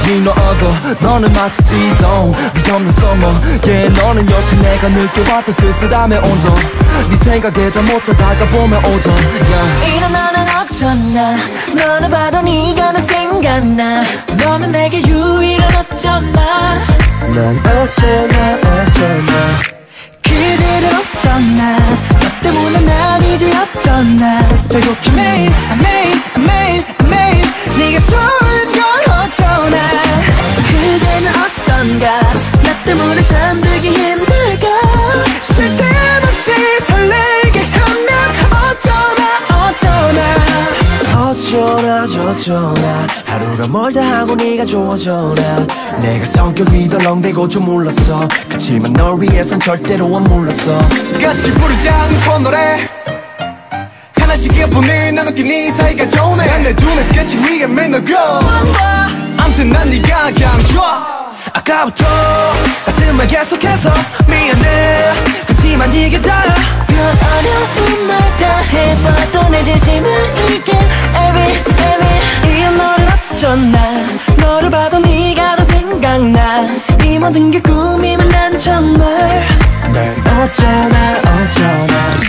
[0.08, 3.30] 네너 얻어 너는 마치 지동 위험한 서머
[3.62, 6.54] yeah 너는 여태 내가 느껴봤던 쓸쓸함의 온전
[7.10, 9.12] 네 생각에 잠못 자다가 보면 오전.
[9.12, 9.96] Yeah.
[9.96, 11.36] 이런 나는 어쩌나?
[11.74, 14.02] 너를 봐도 네가 나 생각나.
[14.42, 16.74] 너는 내게 유일한 어쩌나?
[17.34, 19.32] 난 어쩌나 어쩌나.
[20.22, 21.78] 그대를 어쩌나?
[22.10, 24.48] 너 때문에 난 이제 어쩌나?
[24.70, 27.42] 배고픈 매일 아, 매일 아, 매일 아, 매일.
[27.78, 28.37] 네가 좋은
[31.78, 32.20] 어떤가?
[32.64, 34.66] 나 때문에 잠들기 힘들까?
[35.40, 36.52] 쓸데없이
[36.88, 38.08] 설레게 하면
[38.66, 41.30] 어쩌나 어쩌나?
[41.30, 43.06] 어쩌나 저쩌나?
[43.26, 45.66] 하루가 멀다 하고 네가 좋아져라.
[46.00, 48.26] 내가 성격이 덜렁대고 좀 몰랐어.
[48.48, 50.78] 그치만 널 위해선 절대로 안 몰랐어.
[51.22, 52.88] 같이 부르지 않고 노래.
[54.18, 56.44] 하나씩 이어폰을 나눠끼 네 사이가 좋네.
[56.44, 58.40] 난내 눈에 스케치 위에 맨날 glow
[59.38, 61.17] 암튼 난 네가 그냥 좋
[61.58, 62.04] 아 아까부터
[62.86, 63.90] 같은 말 계속해서
[64.28, 65.12] 미안해.
[65.46, 66.54] 그치만 이게 다야
[66.86, 70.08] 별 어려운 말 다 해봐도 내 진심은
[70.50, 70.72] 이게.
[70.72, 72.20] Every every.
[72.44, 74.06] 이 너를 어쩌나.
[74.36, 76.68] 너를 봐도 네가 더 생각나.
[77.04, 79.48] 이 모든 게 꿈이면 난 정말
[79.92, 82.20] 난 어쩌나 어쩌나.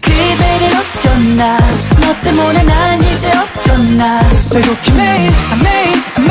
[0.00, 1.58] 그대를 어쩌나.
[2.00, 4.20] 너 때문에 난 이제 어쩌나.
[4.52, 6.27] 배고픈 매일 매일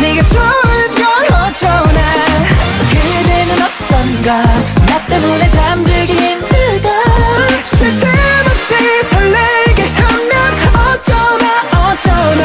[0.00, 2.00] 네가 좋은 걸 어쩌나
[2.90, 4.28] 그대는 어떤가
[4.86, 6.88] 나 때문에 잠들기 힘들다
[7.64, 8.08] 쉴틈
[8.46, 10.32] 없이 설레게 하면
[10.74, 11.44] 어쩌나
[11.90, 12.42] 어쩌나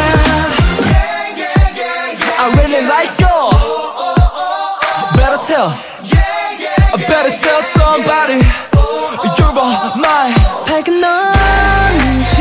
[2.37, 3.37] I really like you
[5.15, 5.69] Better tell
[6.93, 8.41] I better tell somebody
[9.37, 12.35] You're all mine 밝은 넌주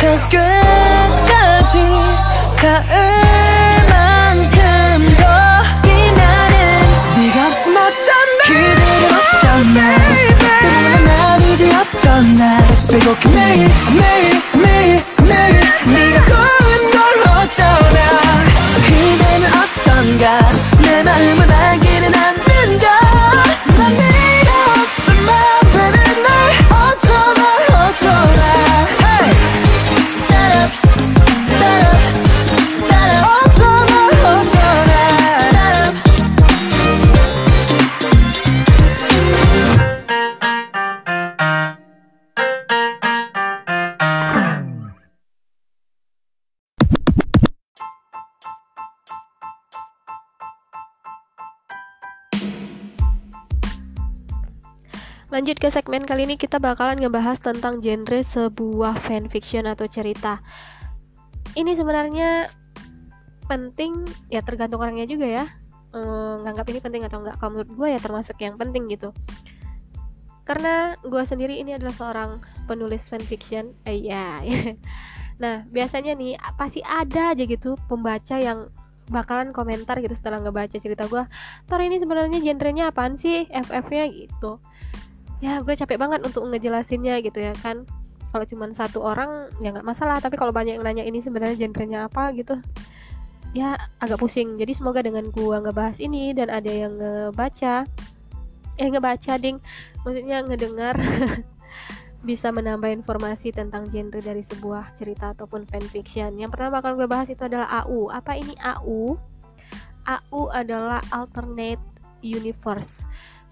[0.28, 1.78] 끝까지
[2.56, 3.11] 닿을
[12.12, 12.66] 넌날.
[12.90, 14.51] 빼곡히 매일 매일
[55.72, 60.44] segmen kali ini kita bakalan ngebahas tentang genre sebuah fanfiction atau cerita.
[61.56, 62.44] Ini sebenarnya
[63.48, 65.44] penting ya tergantung orangnya juga ya.
[65.96, 67.40] Eh, nganggap ini penting atau enggak.
[67.40, 69.16] Kalau menurut gue ya termasuk yang penting gitu.
[70.44, 72.30] Karena gue sendiri ini adalah seorang
[72.68, 73.72] penulis fanfiction.
[73.88, 74.44] Eh ya.
[75.42, 78.68] nah, biasanya nih pasti ada aja gitu pembaca yang
[79.08, 81.24] bakalan komentar gitu setelah ngebaca cerita gue.
[81.64, 83.48] Tor ini sebenarnya genrenya apaan sih?
[83.48, 84.60] FF-nya gitu
[85.42, 87.82] ya gue capek banget untuk ngejelasinnya gitu ya kan.
[88.30, 90.22] Kalau cuma satu orang ya nggak masalah.
[90.22, 92.56] Tapi kalau banyak yang nanya ini sebenarnya genrenya apa gitu
[93.52, 94.56] ya agak pusing.
[94.56, 97.84] Jadi semoga dengan gue ngebahas ini dan ada yang ngebaca
[98.78, 99.58] eh ngebaca ding.
[100.06, 100.96] Maksudnya ngedengar
[102.28, 106.38] bisa menambah informasi tentang genre dari sebuah cerita ataupun fanfiction.
[106.38, 109.18] Yang pertama bakal gue bahas itu adalah AU apa ini AU
[110.06, 111.82] AU adalah alternate
[112.22, 113.02] universe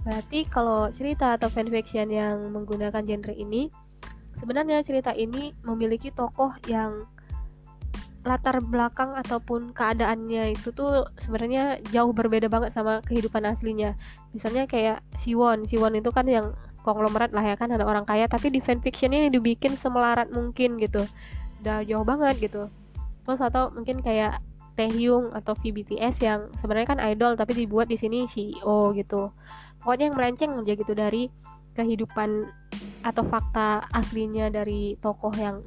[0.04, 3.68] Berarti kalau cerita atau fanfiction yang menggunakan genre ini
[4.40, 7.04] sebenarnya cerita ini memiliki tokoh yang
[8.20, 13.96] latar belakang ataupun keadaannya itu tuh sebenarnya jauh berbeda banget sama kehidupan aslinya.
[14.36, 16.52] Misalnya kayak Siwon, Siwon itu kan yang
[16.84, 21.04] konglomerat lah ya kan anak orang kaya tapi di fanfiction ini dibikin semelarat mungkin gitu.
[21.64, 22.68] Udah jauh banget gitu.
[23.24, 24.40] Terus atau mungkin kayak
[24.76, 29.32] Taehyung atau VBTS yang sebenarnya kan idol tapi dibuat di sini CEO gitu
[29.80, 31.32] pokoknya yang melenceng aja gitu dari
[31.74, 32.48] kehidupan
[33.00, 35.64] atau fakta aslinya dari tokoh yang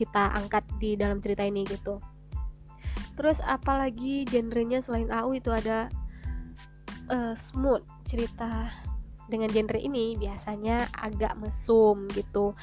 [0.00, 2.00] kita angkat di dalam cerita ini gitu.
[3.12, 5.92] Terus apalagi genrenya selain AU itu ada
[7.12, 8.72] uh, smooth cerita
[9.28, 12.56] dengan genre ini biasanya agak mesum gitu.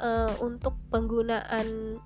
[0.00, 2.00] Uh, untuk penggunaan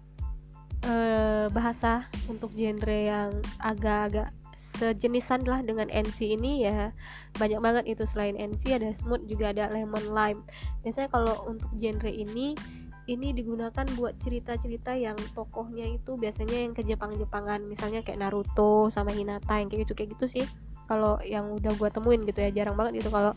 [0.82, 3.30] uh, bahasa untuk genre yang
[3.62, 4.34] agak-agak
[4.78, 6.90] sejenisan lah dengan NC ini ya.
[7.38, 10.40] Banyak banget itu selain NC ada smooth juga ada lemon lime.
[10.82, 12.58] Biasanya kalau untuk genre ini
[13.04, 17.68] ini digunakan buat cerita-cerita yang tokohnya itu biasanya yang ke Jepang-Jepangan.
[17.68, 20.46] Misalnya kayak Naruto sama Hinata yang kayak gitu kayak gitu sih.
[20.88, 23.36] Kalau yang udah gua temuin gitu ya jarang banget itu kalau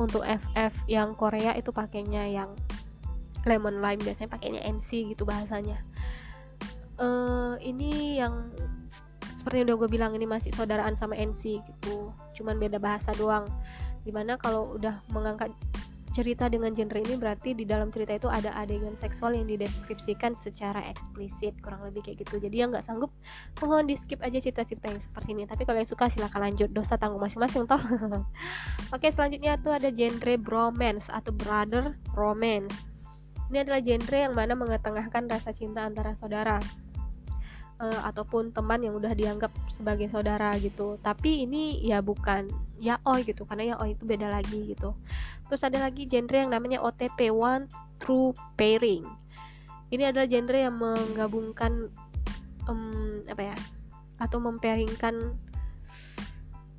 [0.00, 2.50] untuk FF yang Korea itu pakainya yang
[3.46, 5.78] lemon lime biasanya pakainya NC gitu bahasanya.
[6.98, 8.50] Uh, ini yang
[9.42, 12.14] seperti yang udah gue bilang ini masih saudaraan sama NC gitu.
[12.38, 13.50] Cuman beda bahasa doang.
[14.06, 15.50] Di mana kalau udah mengangkat
[16.14, 20.78] cerita dengan genre ini berarti di dalam cerita itu ada adegan seksual yang dideskripsikan secara
[20.86, 22.38] eksplisit kurang lebih kayak gitu.
[22.38, 23.10] Jadi yang nggak sanggup
[23.64, 25.42] mohon di skip aja cerita-cerita yang seperti ini.
[25.50, 26.70] Tapi kalau yang suka silahkan lanjut.
[26.70, 27.82] Dosa tanggung masing-masing toh.
[28.94, 32.70] Oke selanjutnya tuh ada genre bromance atau brother romance.
[33.50, 36.62] Ini adalah genre yang mana mengetengahkan rasa cinta antara saudara
[37.82, 40.96] uh, ataupun teman yang udah dianggap sebagai saudara gitu.
[41.02, 42.46] Tapi ini ya bukan
[42.78, 44.94] yaoi gitu karena yaoi itu beda lagi gitu.
[45.50, 47.66] Terus ada lagi genre yang namanya OTP One
[47.98, 49.04] True Pairing.
[49.92, 51.90] Ini adalah genre yang menggabungkan
[52.70, 53.56] um, apa ya?
[54.22, 55.34] atau mempairingkan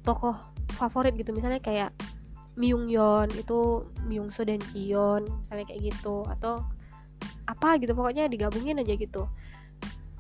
[0.07, 0.31] tokoh
[0.79, 1.91] favorit gitu misalnya kayak
[2.55, 6.63] Myung Yeon itu Myung So dan Jiyeon misalnya kayak gitu atau
[7.43, 9.27] apa gitu pokoknya digabungin aja gitu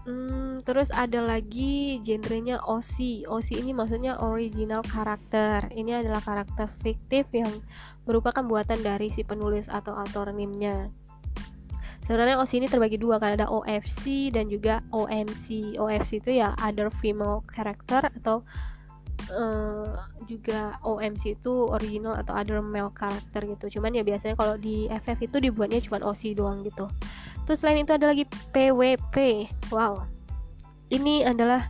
[0.03, 3.23] Hmm, terus ada lagi genrenya OC.
[3.23, 5.71] OC ini maksudnya original karakter.
[5.71, 7.51] Ini adalah karakter fiktif yang
[8.03, 10.91] merupakan buatan dari si penulis atau author name-nya.
[12.03, 15.79] Sebenarnya OC ini terbagi dua kan ada OFC dan juga OMC.
[15.79, 18.43] OFC itu ya other female character atau
[19.31, 23.79] uh, juga OMC itu original atau other male character gitu.
[23.79, 26.91] Cuman ya biasanya kalau di FF itu dibuatnya cuma OC doang gitu.
[27.43, 28.23] Terus selain itu ada lagi
[28.55, 29.47] PWP.
[29.71, 30.07] Wow.
[30.93, 31.67] Ini adalah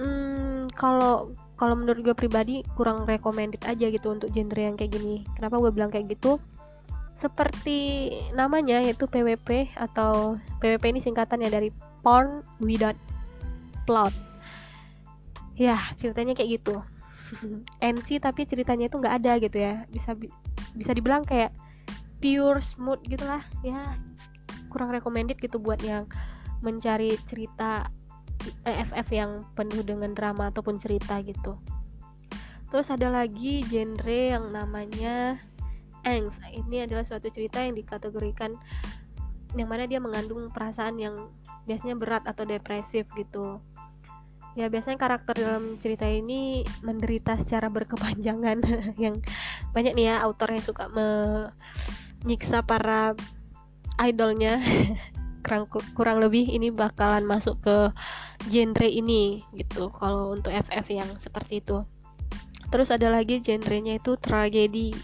[0.00, 5.22] hmm, kalau menurut gue pribadi kurang recommended aja gitu untuk genre yang kayak gini.
[5.36, 6.40] Kenapa gue bilang kayak gitu?
[7.14, 11.68] Seperti namanya yaitu PWP atau PWP ini singkatannya dari
[12.00, 12.96] Porn Without
[13.84, 14.14] Plot.
[15.60, 16.80] Ya, ceritanya kayak gitu.
[17.92, 19.84] NC tapi ceritanya itu nggak ada gitu ya.
[19.92, 20.16] Bisa
[20.72, 21.52] bisa dibilang kayak
[22.20, 23.96] pure smooth gitulah ya
[24.70, 26.06] kurang recommended gitu buat yang
[26.64, 27.90] mencari cerita
[28.64, 31.58] EFF yang penuh dengan drama ataupun cerita gitu.
[32.70, 35.36] Terus ada lagi genre yang namanya
[36.06, 36.40] angst.
[36.48, 38.56] Ini adalah suatu cerita yang dikategorikan
[39.58, 41.34] yang mana dia mengandung perasaan yang
[41.66, 43.58] biasanya berat atau depresif gitu.
[44.54, 48.62] Ya biasanya karakter dalam cerita ini menderita secara berkepanjangan
[49.04, 49.18] yang
[49.74, 53.14] banyak nih ya autor yang suka menyiksa para
[54.00, 54.56] idolnya
[55.44, 55.64] kurang
[55.96, 57.76] kurang lebih ini bakalan masuk ke
[58.48, 59.92] genre ini gitu.
[59.92, 61.84] Kalau untuk FF yang seperti itu.
[62.70, 64.94] Terus ada lagi genrenya itu tragedi.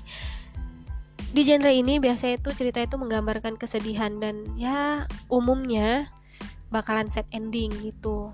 [1.34, 6.08] Di genre ini biasanya itu cerita itu menggambarkan kesedihan dan ya umumnya
[6.70, 8.30] bakalan set ending gitu.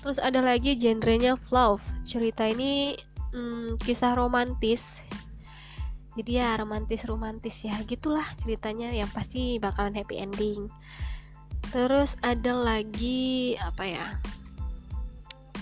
[0.00, 1.82] Terus ada lagi genrenya love.
[2.06, 2.94] Cerita ini
[3.34, 5.03] hmm, kisah romantis
[6.14, 10.70] jadi ya romantis romantis ya gitulah ceritanya yang pasti bakalan happy ending.
[11.74, 14.06] Terus ada lagi apa ya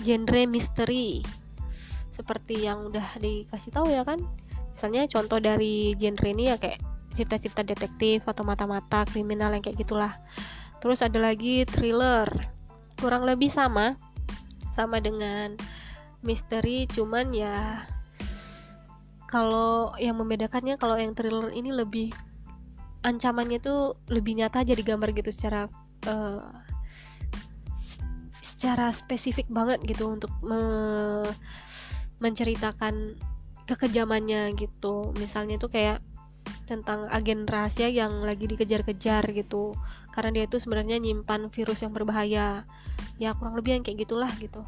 [0.05, 1.25] genre misteri.
[2.13, 4.21] Seperti yang udah dikasih tahu ya kan?
[4.77, 6.77] Misalnya contoh dari genre ini ya kayak
[7.13, 10.13] cerita-cerita detektif atau mata-mata kriminal yang kayak gitulah.
[10.81, 12.29] Terus ada lagi thriller.
[13.01, 13.97] Kurang lebih sama
[14.73, 15.53] sama dengan
[16.25, 17.85] misteri cuman ya
[19.33, 22.13] kalau yang membedakannya kalau yang thriller ini lebih
[23.01, 25.65] ancamannya tuh lebih nyata jadi gambar gitu secara
[26.05, 26.45] uh,
[28.45, 30.61] secara spesifik banget gitu untuk me
[32.21, 33.17] menceritakan
[33.65, 35.11] kekejamannya gitu.
[35.17, 35.99] Misalnya itu kayak
[36.63, 39.73] tentang agen rahasia yang lagi dikejar-kejar gitu.
[40.13, 42.69] Karena dia itu sebenarnya nyimpan virus yang berbahaya.
[43.19, 44.63] Ya kurang lebih yang kayak gitulah gitu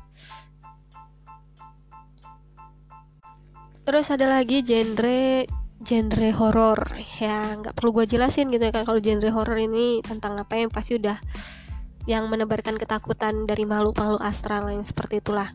[3.86, 5.46] terus ada lagi genre
[5.86, 6.82] genre horor
[7.22, 10.74] ya nggak perlu gue jelasin gitu ya kan kalau genre horor ini tentang apa yang
[10.74, 11.22] pasti udah
[12.06, 15.54] yang menebarkan ketakutan dari makhluk-makhluk astral yang seperti itulah.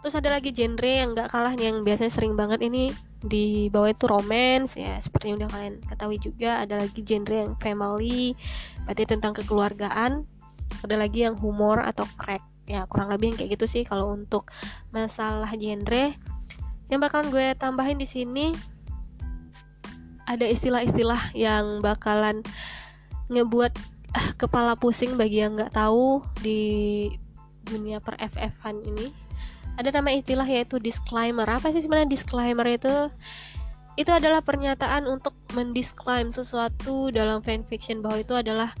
[0.00, 4.04] Terus ada lagi genre yang nggak kalah yang biasanya sering banget ini di bawah itu
[4.08, 4.76] romance.
[4.76, 8.32] Ya seperti yang udah kalian ketahui juga ada lagi genre yang family
[8.88, 10.24] berarti tentang kekeluargaan.
[10.84, 12.44] Ada lagi yang humor atau crack.
[12.66, 14.48] Ya kurang lebih yang kayak gitu sih kalau untuk
[14.90, 16.16] masalah genre
[16.86, 18.54] yang bakalan gue tambahin di sini
[20.26, 22.42] ada istilah-istilah yang bakalan
[23.30, 23.72] ngebuat
[24.14, 27.06] uh, kepala pusing bagi yang nggak tahu di
[27.66, 29.10] dunia per FF-an ini.
[29.78, 31.46] Ada nama istilah yaitu disclaimer.
[31.46, 33.10] Apa sih sebenarnya disclaimer itu?
[33.96, 38.72] Itu adalah pernyataan untuk mendisclaim sesuatu dalam fanfiction bahwa itu adalah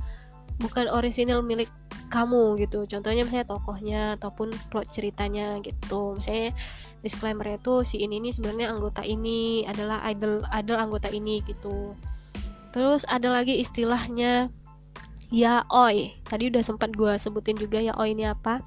[0.60, 1.68] bukan original milik
[2.08, 2.86] kamu gitu.
[2.86, 6.16] Contohnya misalnya tokohnya ataupun plot ceritanya gitu.
[6.16, 6.54] Misalnya
[7.02, 11.94] disclaimer itu si ini ini sebenarnya anggota ini adalah idol idol anggota ini gitu.
[12.74, 14.52] Terus ada lagi istilahnya
[15.32, 16.14] ya oi.
[16.26, 18.62] Tadi udah sempat gue sebutin juga ya oi ini apa.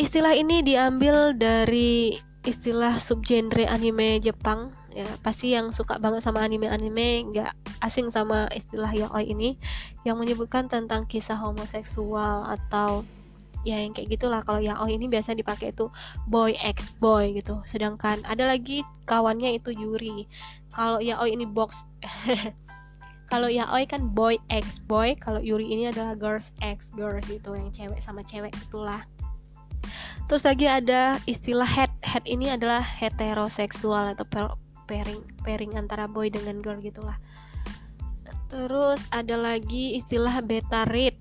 [0.00, 7.32] Istilah ini diambil dari istilah subgenre anime Jepang ya pasti yang suka banget sama anime-anime
[7.32, 9.56] nggak asing sama istilah yaoi ini
[10.06, 13.02] yang menyebutkan tentang kisah homoseksual atau
[13.62, 14.42] ya yang kayak gitulah.
[14.42, 15.86] Kalau yaoi ini biasa dipakai itu
[16.26, 17.62] boy ex boy gitu.
[17.64, 20.26] Sedangkan ada lagi kawannya itu Yuri.
[20.74, 21.82] Kalau yaoi ini box
[23.32, 27.72] kalau yaoi kan boy ex boy kalau yuri ini adalah girls ex girls gitu yang
[27.72, 29.00] cewek sama cewek itulah
[30.28, 34.28] terus lagi ada istilah head head ini adalah heteroseksual atau
[34.92, 37.16] pairing pairing antara boy dengan girl gitulah
[38.52, 41.16] terus ada lagi istilah beta read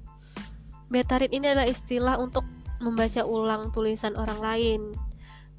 [0.91, 2.43] beta read ini adalah istilah untuk
[2.83, 4.91] membaca ulang tulisan orang lain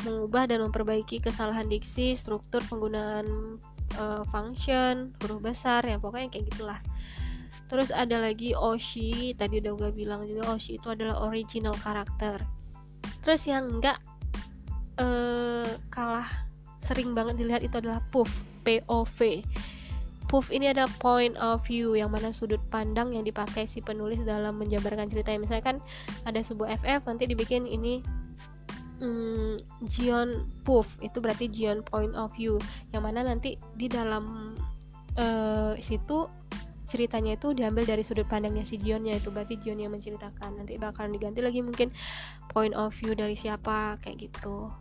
[0.05, 3.59] mengubah dan memperbaiki kesalahan diksi, struktur penggunaan
[3.99, 6.81] uh, function, huruf besar, ya pokoknya kayak gitulah.
[7.71, 12.43] Terus ada lagi Oshi, tadi udah gue bilang juga Oshi itu adalah original karakter.
[13.25, 13.97] Terus yang enggak
[15.01, 16.29] uh, kalah
[16.83, 18.31] sering banget dilihat itu adalah POV,
[18.67, 19.47] POV.
[20.27, 24.59] POV ini ada point of view yang mana sudut pandang yang dipakai si penulis dalam
[24.59, 25.31] menjabarkan cerita.
[25.39, 25.79] Misalkan
[26.27, 28.03] ada sebuah FF nanti dibikin ini
[28.99, 32.59] hmm, Jion Puff itu berarti Jion point of view.
[32.91, 34.57] Yang mana nanti di dalam
[35.21, 36.27] uh, situ
[36.91, 40.61] ceritanya itu diambil dari sudut pandangnya si Jionnya itu berarti Jion yang menceritakan.
[40.61, 41.95] Nanti bakalan diganti lagi mungkin
[42.51, 44.73] point of view dari siapa kayak gitu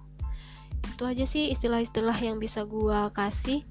[0.86, 3.66] itu aja sih istilah-istilah yang bisa gua kasih.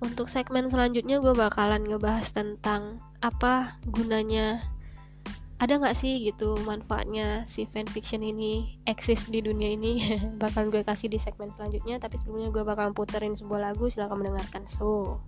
[0.00, 4.64] Untuk segmen selanjutnya gue bakalan ngebahas tentang apa gunanya
[5.60, 10.16] ada nggak sih gitu manfaatnya si fanfiction ini eksis di dunia ini?
[10.42, 14.64] Bakal gue kasih di segmen selanjutnya tapi sebelumnya gue bakal puterin sebuah lagu silahkan mendengarkan.
[14.64, 15.20] So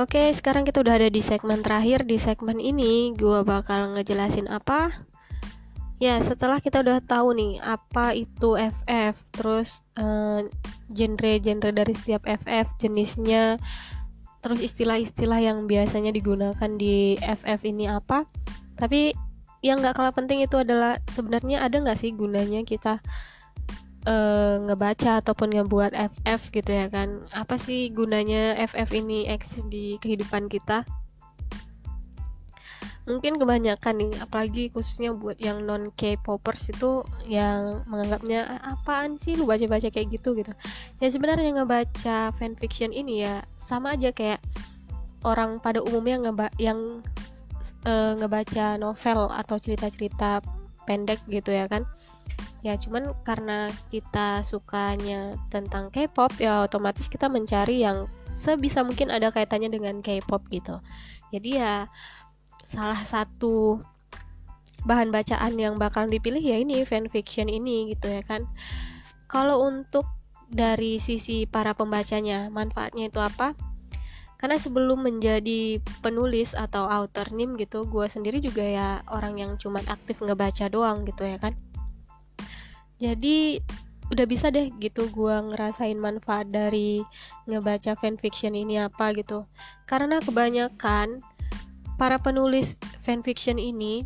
[0.00, 2.08] Oke, sekarang kita udah ada di segmen terakhir.
[2.08, 4.88] Di segmen ini, gue bakal ngejelasin apa.
[6.00, 10.48] Ya, setelah kita udah tahu nih apa itu FF, terus eh,
[10.88, 13.60] genre-genre dari setiap FF, jenisnya,
[14.40, 18.24] terus istilah-istilah yang biasanya digunakan di FF ini apa.
[18.80, 19.12] Tapi
[19.60, 23.04] yang nggak kalah penting itu adalah sebenarnya ada nggak sih gunanya kita
[24.06, 27.24] uh, ngebaca ataupun ngebuat FF gitu ya kan.
[27.36, 30.86] Apa sih gunanya FF ini eksis di kehidupan kita?
[33.08, 39.34] Mungkin kebanyakan nih apalagi khususnya buat yang non K-popers itu yang menganggapnya "Ah, apaan sih
[39.34, 40.52] lu baca-baca kayak gitu gitu.
[41.02, 44.38] Ya sebenarnya ngebaca fanfiction ini ya sama aja kayak
[45.26, 47.02] orang pada umumnya ngeba yang
[47.88, 50.44] eh, ngebaca novel atau cerita-cerita
[50.84, 51.88] pendek gitu ya kan
[52.60, 58.04] ya cuman karena kita sukanya tentang K-pop ya otomatis kita mencari yang
[58.36, 60.76] sebisa mungkin ada kaitannya dengan K-pop gitu.
[61.32, 61.88] Jadi ya
[62.64, 63.80] salah satu
[64.84, 68.44] bahan bacaan yang bakal dipilih ya ini fanfiction ini gitu ya kan.
[69.30, 70.04] Kalau untuk
[70.50, 73.56] dari sisi para pembacanya manfaatnya itu apa?
[74.40, 79.84] Karena sebelum menjadi penulis atau author nim gitu gue sendiri juga ya orang yang cuman
[79.84, 81.52] aktif ngebaca doang gitu ya kan
[83.00, 83.64] jadi
[84.10, 87.00] udah bisa deh gitu gue ngerasain manfaat dari
[87.48, 89.48] ngebaca fanfiction ini apa gitu.
[89.88, 91.24] Karena kebanyakan
[91.96, 94.04] para penulis fanfiction ini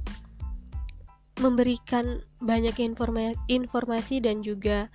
[1.42, 4.86] memberikan banyak informa informasi dan juga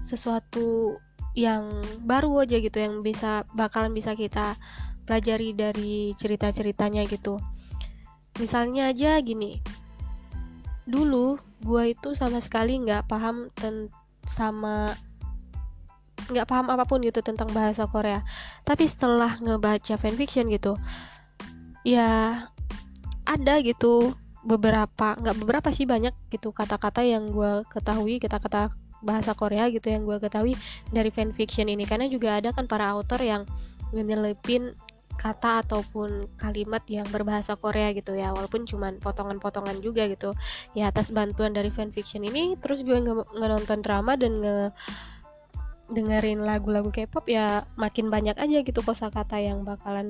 [0.00, 0.96] sesuatu
[1.36, 1.68] yang
[2.08, 4.56] baru aja gitu yang bisa bakalan bisa kita
[5.04, 7.36] pelajari dari cerita-ceritanya gitu.
[8.40, 9.60] Misalnya aja gini
[10.88, 13.90] dulu gue itu sama sekali nggak paham ten
[14.26, 14.94] sama
[16.28, 18.22] nggak paham apa pun gitu tentang bahasa Korea.
[18.62, 20.76] Tapi setelah ngebaca fanfiction gitu
[21.86, 22.44] ya
[23.24, 24.12] ada gitu
[24.44, 30.02] beberapa nggak beberapa sih banyak gitu kata-kata yang gue ketahui kata-kata bahasa Korea gitu yang
[30.02, 30.58] gue ketahui
[30.90, 31.86] dari fanfiction ini.
[31.86, 33.46] Karena juga ada kan para author yang
[33.94, 34.74] menyelipin
[35.18, 40.32] kata ataupun kalimat yang berbahasa Korea gitu ya walaupun cuman potongan-potongan juga gitu.
[40.78, 44.56] Ya atas bantuan dari fanfiction ini terus gue nge nonton drama dan nge
[45.90, 50.06] dengerin lagu-lagu K-pop ya makin banyak aja gitu kosakata yang bakalan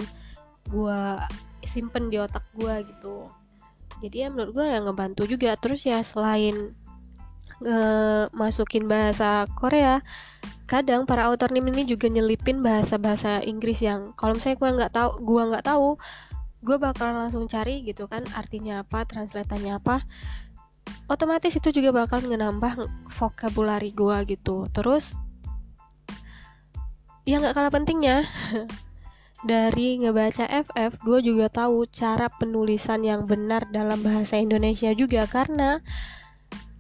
[0.69, 1.01] gue
[1.65, 3.33] simpen di otak gue gitu.
[3.99, 5.59] Jadi ya menurut gue ya ngebantu juga.
[5.59, 6.78] Terus ya selain
[7.59, 7.83] nge
[8.35, 10.01] masukin bahasa Korea
[10.69, 15.11] kadang para author nim ini juga nyelipin bahasa-bahasa Inggris yang kalau misalnya gue nggak tahu
[15.25, 15.89] gue nggak tahu
[16.59, 20.05] gue bakal langsung cari gitu kan artinya apa translatannya apa
[21.09, 24.69] otomatis itu juga bakal ngenambah vocabulary gue gitu.
[24.73, 25.17] Terus
[27.29, 28.25] yang nggak kalah pentingnya
[29.51, 35.85] dari ngebaca FF gue juga tahu cara penulisan yang benar dalam bahasa Indonesia juga karena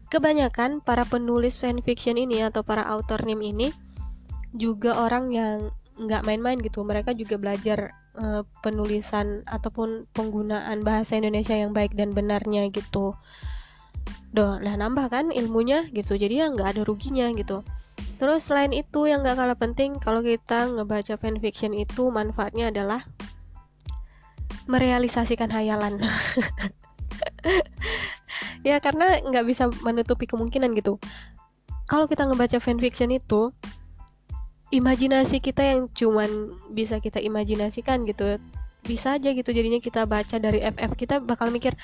[0.08, 3.68] kebanyakan para penulis fanfiction ini atau para author name ini
[4.56, 5.68] juga orang yang
[6.00, 6.82] nggak main-main gitu.
[6.82, 13.12] Mereka juga belajar uh, penulisan ataupun penggunaan bahasa Indonesia yang baik dan benarnya gitu.
[14.32, 16.16] Doh nah nambah kan ilmunya gitu.
[16.16, 17.60] Jadi ya nggak ada ruginya gitu.
[18.18, 23.06] Terus selain itu yang nggak kalah penting kalau kita ngebaca fanfiction itu manfaatnya adalah
[24.68, 25.96] merealisasikan hayalan
[28.66, 30.96] ya karena nggak bisa menutupi kemungkinan gitu.
[31.88, 33.48] Kalau kita ngebaca fanfiction itu
[34.68, 38.36] imajinasi kita yang cuman bisa kita imajinasikan gitu
[38.84, 41.74] bisa aja gitu jadinya kita baca dari FF kita bakal mikir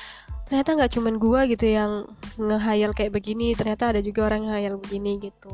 [0.45, 2.05] ternyata nggak cuman gua gitu yang
[2.37, 5.53] ngehayal kayak begini ternyata ada juga orang yang ngehayal begini gitu.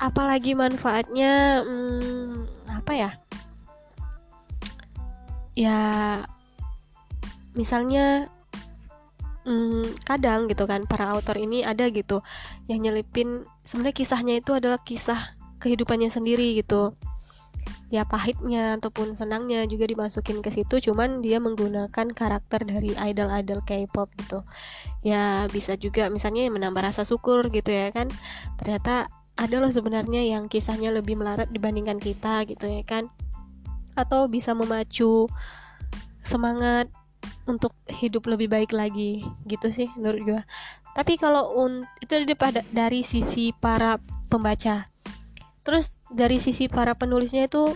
[0.00, 2.32] Apalagi manfaatnya hmm,
[2.72, 3.10] apa ya?
[5.54, 5.78] Ya
[7.52, 8.32] misalnya
[9.44, 12.20] hmm, kadang gitu kan para author ini ada gitu
[12.68, 16.96] yang nyelipin sebenarnya kisahnya itu adalah kisah kehidupannya sendiri gitu.
[17.90, 24.08] Ya pahitnya ataupun senangnya juga dimasukin ke situ cuman dia menggunakan karakter dari idol-idol K-pop
[24.16, 24.46] gitu.
[25.04, 28.08] Ya bisa juga misalnya menambah rasa syukur gitu ya kan.
[28.62, 33.10] Ternyata ada loh sebenarnya yang kisahnya lebih melarat dibandingkan kita gitu ya kan.
[33.98, 35.26] Atau bisa memacu
[36.22, 36.88] semangat
[37.44, 40.40] untuk hidup lebih baik lagi gitu sih menurut gue
[40.90, 42.34] tapi kalau un itu dari
[42.74, 44.90] dari sisi para pembaca.
[45.62, 47.70] Terus dari sisi para penulisnya itu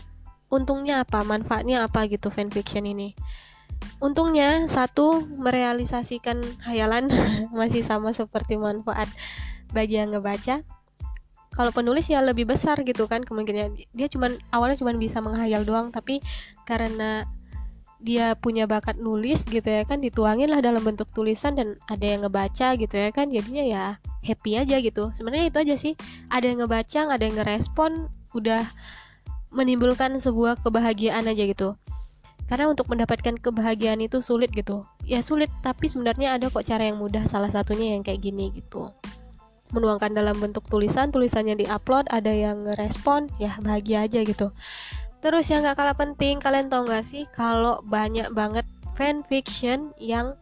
[0.51, 3.15] untungnya apa manfaatnya apa gitu fanfiction ini?
[4.03, 7.11] Untungnya satu merealisasikan hayalan
[7.59, 9.07] masih sama seperti manfaat
[9.71, 10.67] bagi yang ngebaca.
[11.55, 13.79] Kalau penulis ya lebih besar gitu kan kemungkinan.
[13.95, 16.19] Dia cuman awalnya cuman bisa menghayal doang tapi
[16.67, 17.31] karena
[18.05, 22.21] dia punya bakat nulis gitu ya kan dituangin lah dalam bentuk tulisan dan ada yang
[22.29, 23.85] ngebaca gitu ya kan jadinya ya
[24.25, 25.13] happy aja gitu.
[25.17, 25.93] Sebenarnya itu aja sih.
[26.29, 28.65] Ada yang ngebaca ada yang ngerespon udah
[29.49, 31.81] menimbulkan sebuah kebahagiaan aja gitu.
[32.45, 34.85] Karena untuk mendapatkan kebahagiaan itu sulit gitu.
[35.09, 38.93] Ya sulit tapi sebenarnya ada kok cara yang mudah salah satunya yang kayak gini gitu.
[39.73, 44.53] Menuangkan dalam bentuk tulisan tulisannya diupload ada yang ngerespon ya bahagia aja gitu
[45.25, 50.37] terus yang gak kalah penting kalian tau gak sih kalau banyak banget fanfiction yang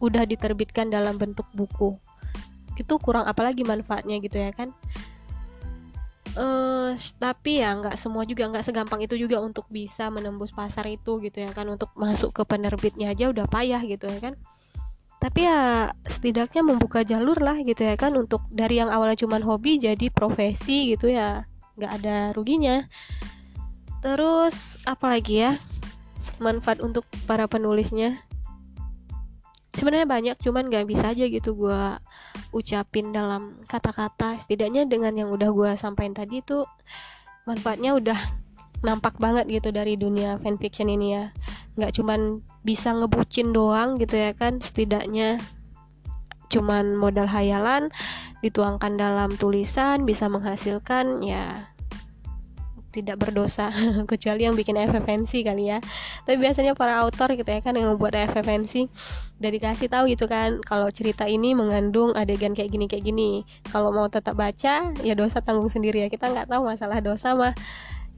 [0.00, 1.96] udah diterbitkan dalam bentuk buku.
[2.76, 4.72] Itu kurang apalagi manfaatnya gitu ya kan?
[6.38, 11.20] Uh, tapi ya nggak semua juga nggak segampang itu juga untuk bisa menembus pasar itu
[11.20, 11.68] gitu ya kan?
[11.68, 14.34] Untuk masuk ke penerbitnya aja udah payah gitu ya kan?
[15.20, 18.16] Tapi ya setidaknya membuka jalur lah gitu ya kan?
[18.16, 21.44] Untuk dari yang awalnya cuma hobi jadi profesi gitu ya
[21.76, 22.84] nggak ada ruginya
[24.00, 25.52] terus apalagi ya?
[26.40, 28.20] Manfaat untuk para penulisnya?
[29.76, 31.82] Sebenarnya banyak cuman nggak bisa aja gitu gue
[32.50, 34.36] ucapin dalam kata-kata.
[34.40, 36.66] Setidaknya dengan yang udah gue sampaikan tadi itu
[37.46, 38.18] manfaatnya udah
[38.80, 41.24] nampak banget gitu dari dunia fanfiction ini ya.
[41.78, 44.58] Nggak cuman bisa ngebucin doang gitu ya kan?
[44.58, 45.38] Setidaknya
[46.50, 47.94] cuman modal hayalan
[48.42, 51.69] dituangkan dalam tulisan bisa menghasilkan ya
[52.90, 53.70] tidak berdosa
[54.10, 55.78] kecuali yang bikin FFNC kali ya.
[56.26, 58.90] Tapi biasanya para autor gitu ya kan yang membuat FFNC
[59.38, 63.30] dari kasih tahu gitu kan kalau cerita ini mengandung adegan kayak gini kayak gini.
[63.70, 66.08] Kalau mau tetap baca ya dosa tanggung sendiri ya.
[66.10, 67.54] Kita nggak tahu masalah dosa mah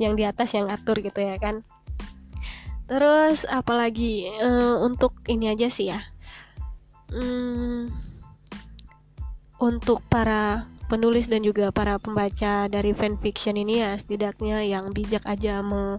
[0.00, 1.60] yang di atas yang atur gitu ya kan.
[2.88, 6.00] Terus apalagi uh, untuk ini aja sih ya.
[7.12, 7.92] Hmm,
[9.60, 15.64] untuk para penulis dan juga para pembaca dari fanfiction ini ya setidaknya yang bijak aja
[15.64, 15.96] me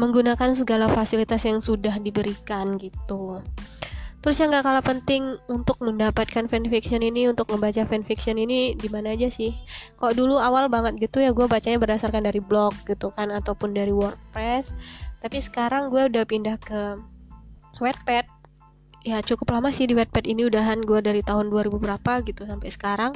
[0.00, 3.44] menggunakan segala fasilitas yang sudah diberikan gitu.
[4.24, 9.12] Terus yang gak kalah penting untuk mendapatkan fanfiction ini, untuk membaca fanfiction ini di mana
[9.12, 9.52] aja sih?
[10.00, 13.92] Kok dulu awal banget gitu ya gue bacanya berdasarkan dari blog gitu kan ataupun dari
[13.92, 14.72] WordPress.
[15.20, 16.96] Tapi sekarang gue udah pindah ke
[17.84, 18.24] Wattpad.
[19.04, 22.72] Ya cukup lama sih di Wattpad ini udahan gue dari tahun 2000 berapa gitu sampai
[22.72, 23.12] sekarang.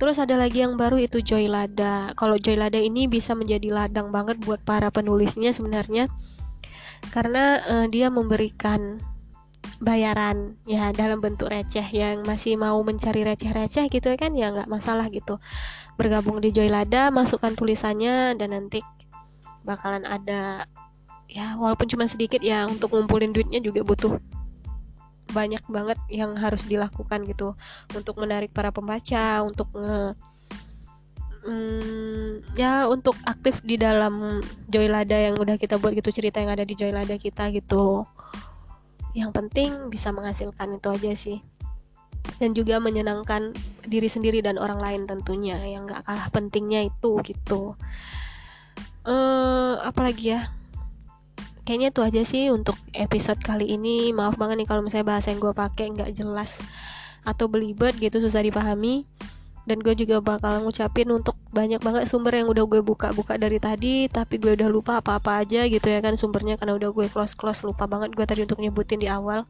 [0.00, 2.16] Terus ada lagi yang baru itu Joylada.
[2.16, 6.08] Kalau Joylada ini bisa menjadi ladang banget buat para penulisnya sebenarnya.
[7.12, 8.96] Karena uh, dia memberikan
[9.76, 11.84] bayaran ya dalam bentuk receh.
[11.84, 15.36] Yang masih mau mencari receh-receh gitu ya kan ya nggak masalah gitu.
[16.00, 18.80] Bergabung di Joylada masukkan tulisannya dan nanti
[19.68, 20.64] bakalan ada
[21.28, 24.16] ya walaupun cuma sedikit ya untuk ngumpulin duitnya juga butuh
[25.30, 27.54] banyak banget yang harus dilakukan gitu.
[27.94, 30.14] Untuk menarik para pembaca untuk nge
[31.46, 36.64] hmm, ya untuk aktif di dalam Joylada yang udah kita buat gitu cerita yang ada
[36.66, 38.04] di Joylada kita gitu.
[39.16, 41.38] Yang penting bisa menghasilkan itu aja sih.
[42.36, 43.56] Dan juga menyenangkan
[43.88, 47.74] diri sendiri dan orang lain tentunya yang gak kalah pentingnya itu gitu.
[49.00, 50.52] Uh, apalagi ya
[51.62, 54.10] kayaknya itu aja sih untuk episode kali ini.
[54.10, 56.58] Maaf banget nih kalau misalnya bahasa yang gue pakai nggak jelas
[57.22, 59.04] atau belibet gitu susah dipahami.
[59.68, 64.08] Dan gue juga bakal ngucapin untuk banyak banget sumber yang udah gue buka-buka dari tadi
[64.10, 67.62] tapi gue udah lupa apa-apa aja gitu ya kan sumbernya karena udah gue close-close.
[67.62, 69.46] Lupa banget gue tadi untuk nyebutin di awal.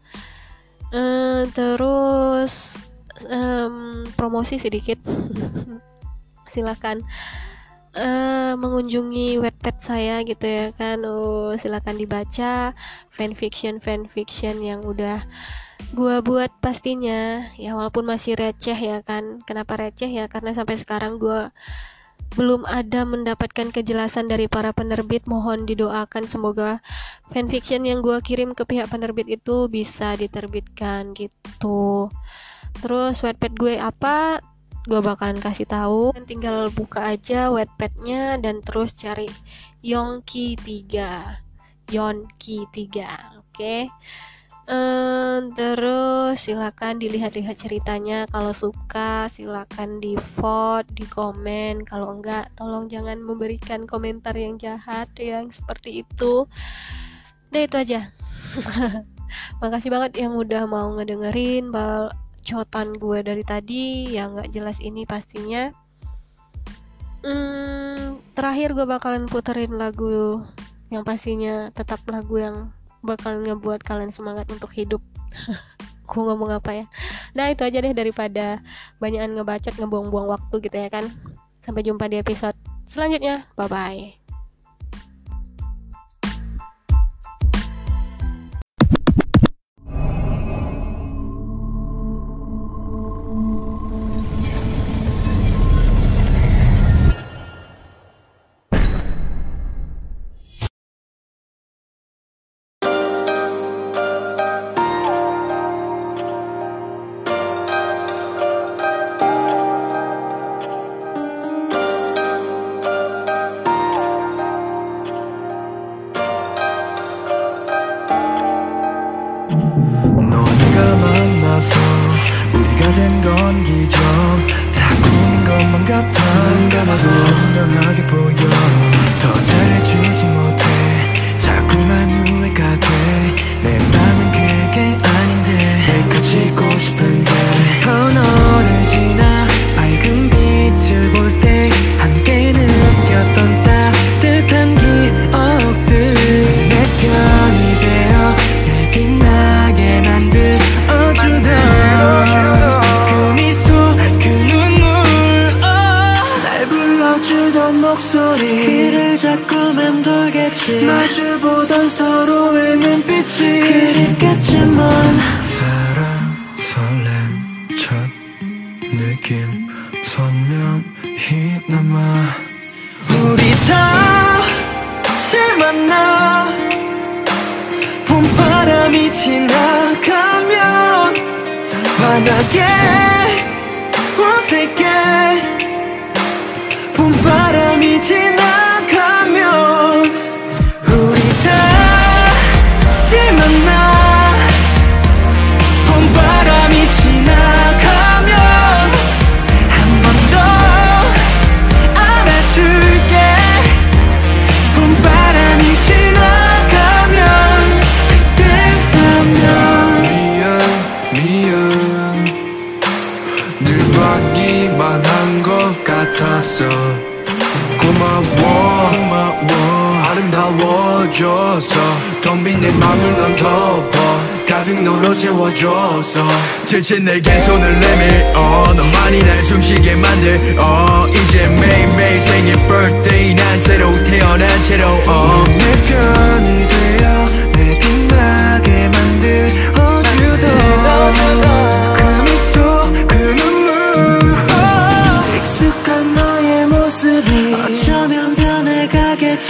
[0.90, 2.76] Uh, terus
[3.30, 4.98] um, promosi sedikit.
[6.52, 7.00] Silahkan
[7.97, 11.03] uh, mengunjungi webpad saya gitu ya kan.
[11.07, 12.74] Oh silakan dibaca
[13.14, 15.24] fanfiction fanfiction yang udah
[15.97, 17.51] gua buat pastinya.
[17.59, 19.43] Ya walaupun masih receh ya kan.
[19.49, 20.26] Kenapa receh ya?
[20.30, 21.51] Karena sampai sekarang gua
[22.38, 25.26] belum ada mendapatkan kejelasan dari para penerbit.
[25.26, 26.78] Mohon didoakan semoga
[27.34, 32.07] fanfiction yang gua kirim ke pihak penerbit itu bisa diterbitkan gitu.
[32.78, 34.41] Terus webpad gue apa
[34.87, 36.14] gue bakalan kasih tahu.
[36.16, 39.28] Dan tinggal buka aja wetpadnya dan terus cari
[39.81, 43.51] Yongki 3 Yonki 3 oke?
[43.51, 43.91] Okay?
[44.70, 48.31] Um, terus silakan dilihat-lihat ceritanya.
[48.31, 55.11] Kalau suka silakan di vote di komen kalau enggak tolong jangan memberikan komentar yang jahat
[55.18, 56.47] yang seperti itu.
[57.51, 58.01] Udah itu aja.
[59.61, 61.74] Makasih banget yang udah mau ngedengerin.
[61.74, 62.14] Bal
[62.45, 65.70] cotan gue dari tadi yang nggak jelas ini pastinya
[67.24, 70.45] hmm, terakhir gue bakalan puterin lagu
[70.91, 72.57] yang pastinya tetap lagu yang
[73.01, 75.01] bakal ngebuat kalian semangat untuk hidup
[76.11, 76.86] gue ngomong apa ya
[77.32, 78.59] nah itu aja deh daripada
[78.99, 81.07] banyakan ngebacot ngebuang-buang waktu gitu ya kan
[81.61, 82.57] Sampai jumpa di episode
[82.88, 83.45] selanjutnya.
[83.55, 84.19] Bye bye.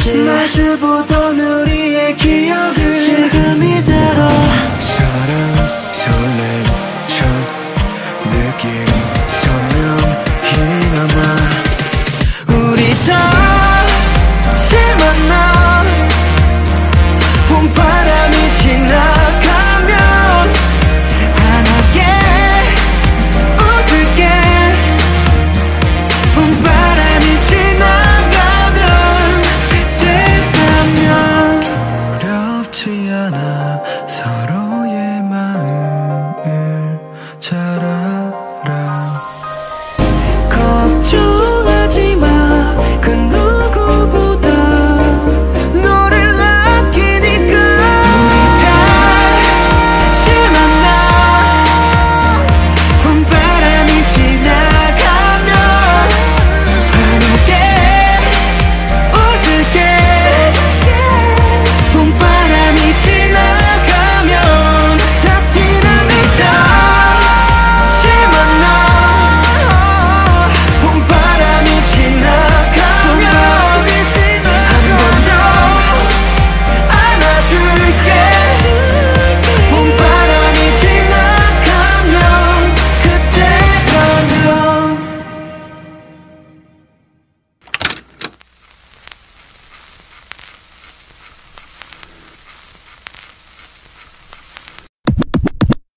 [0.01, 1.10] 什不？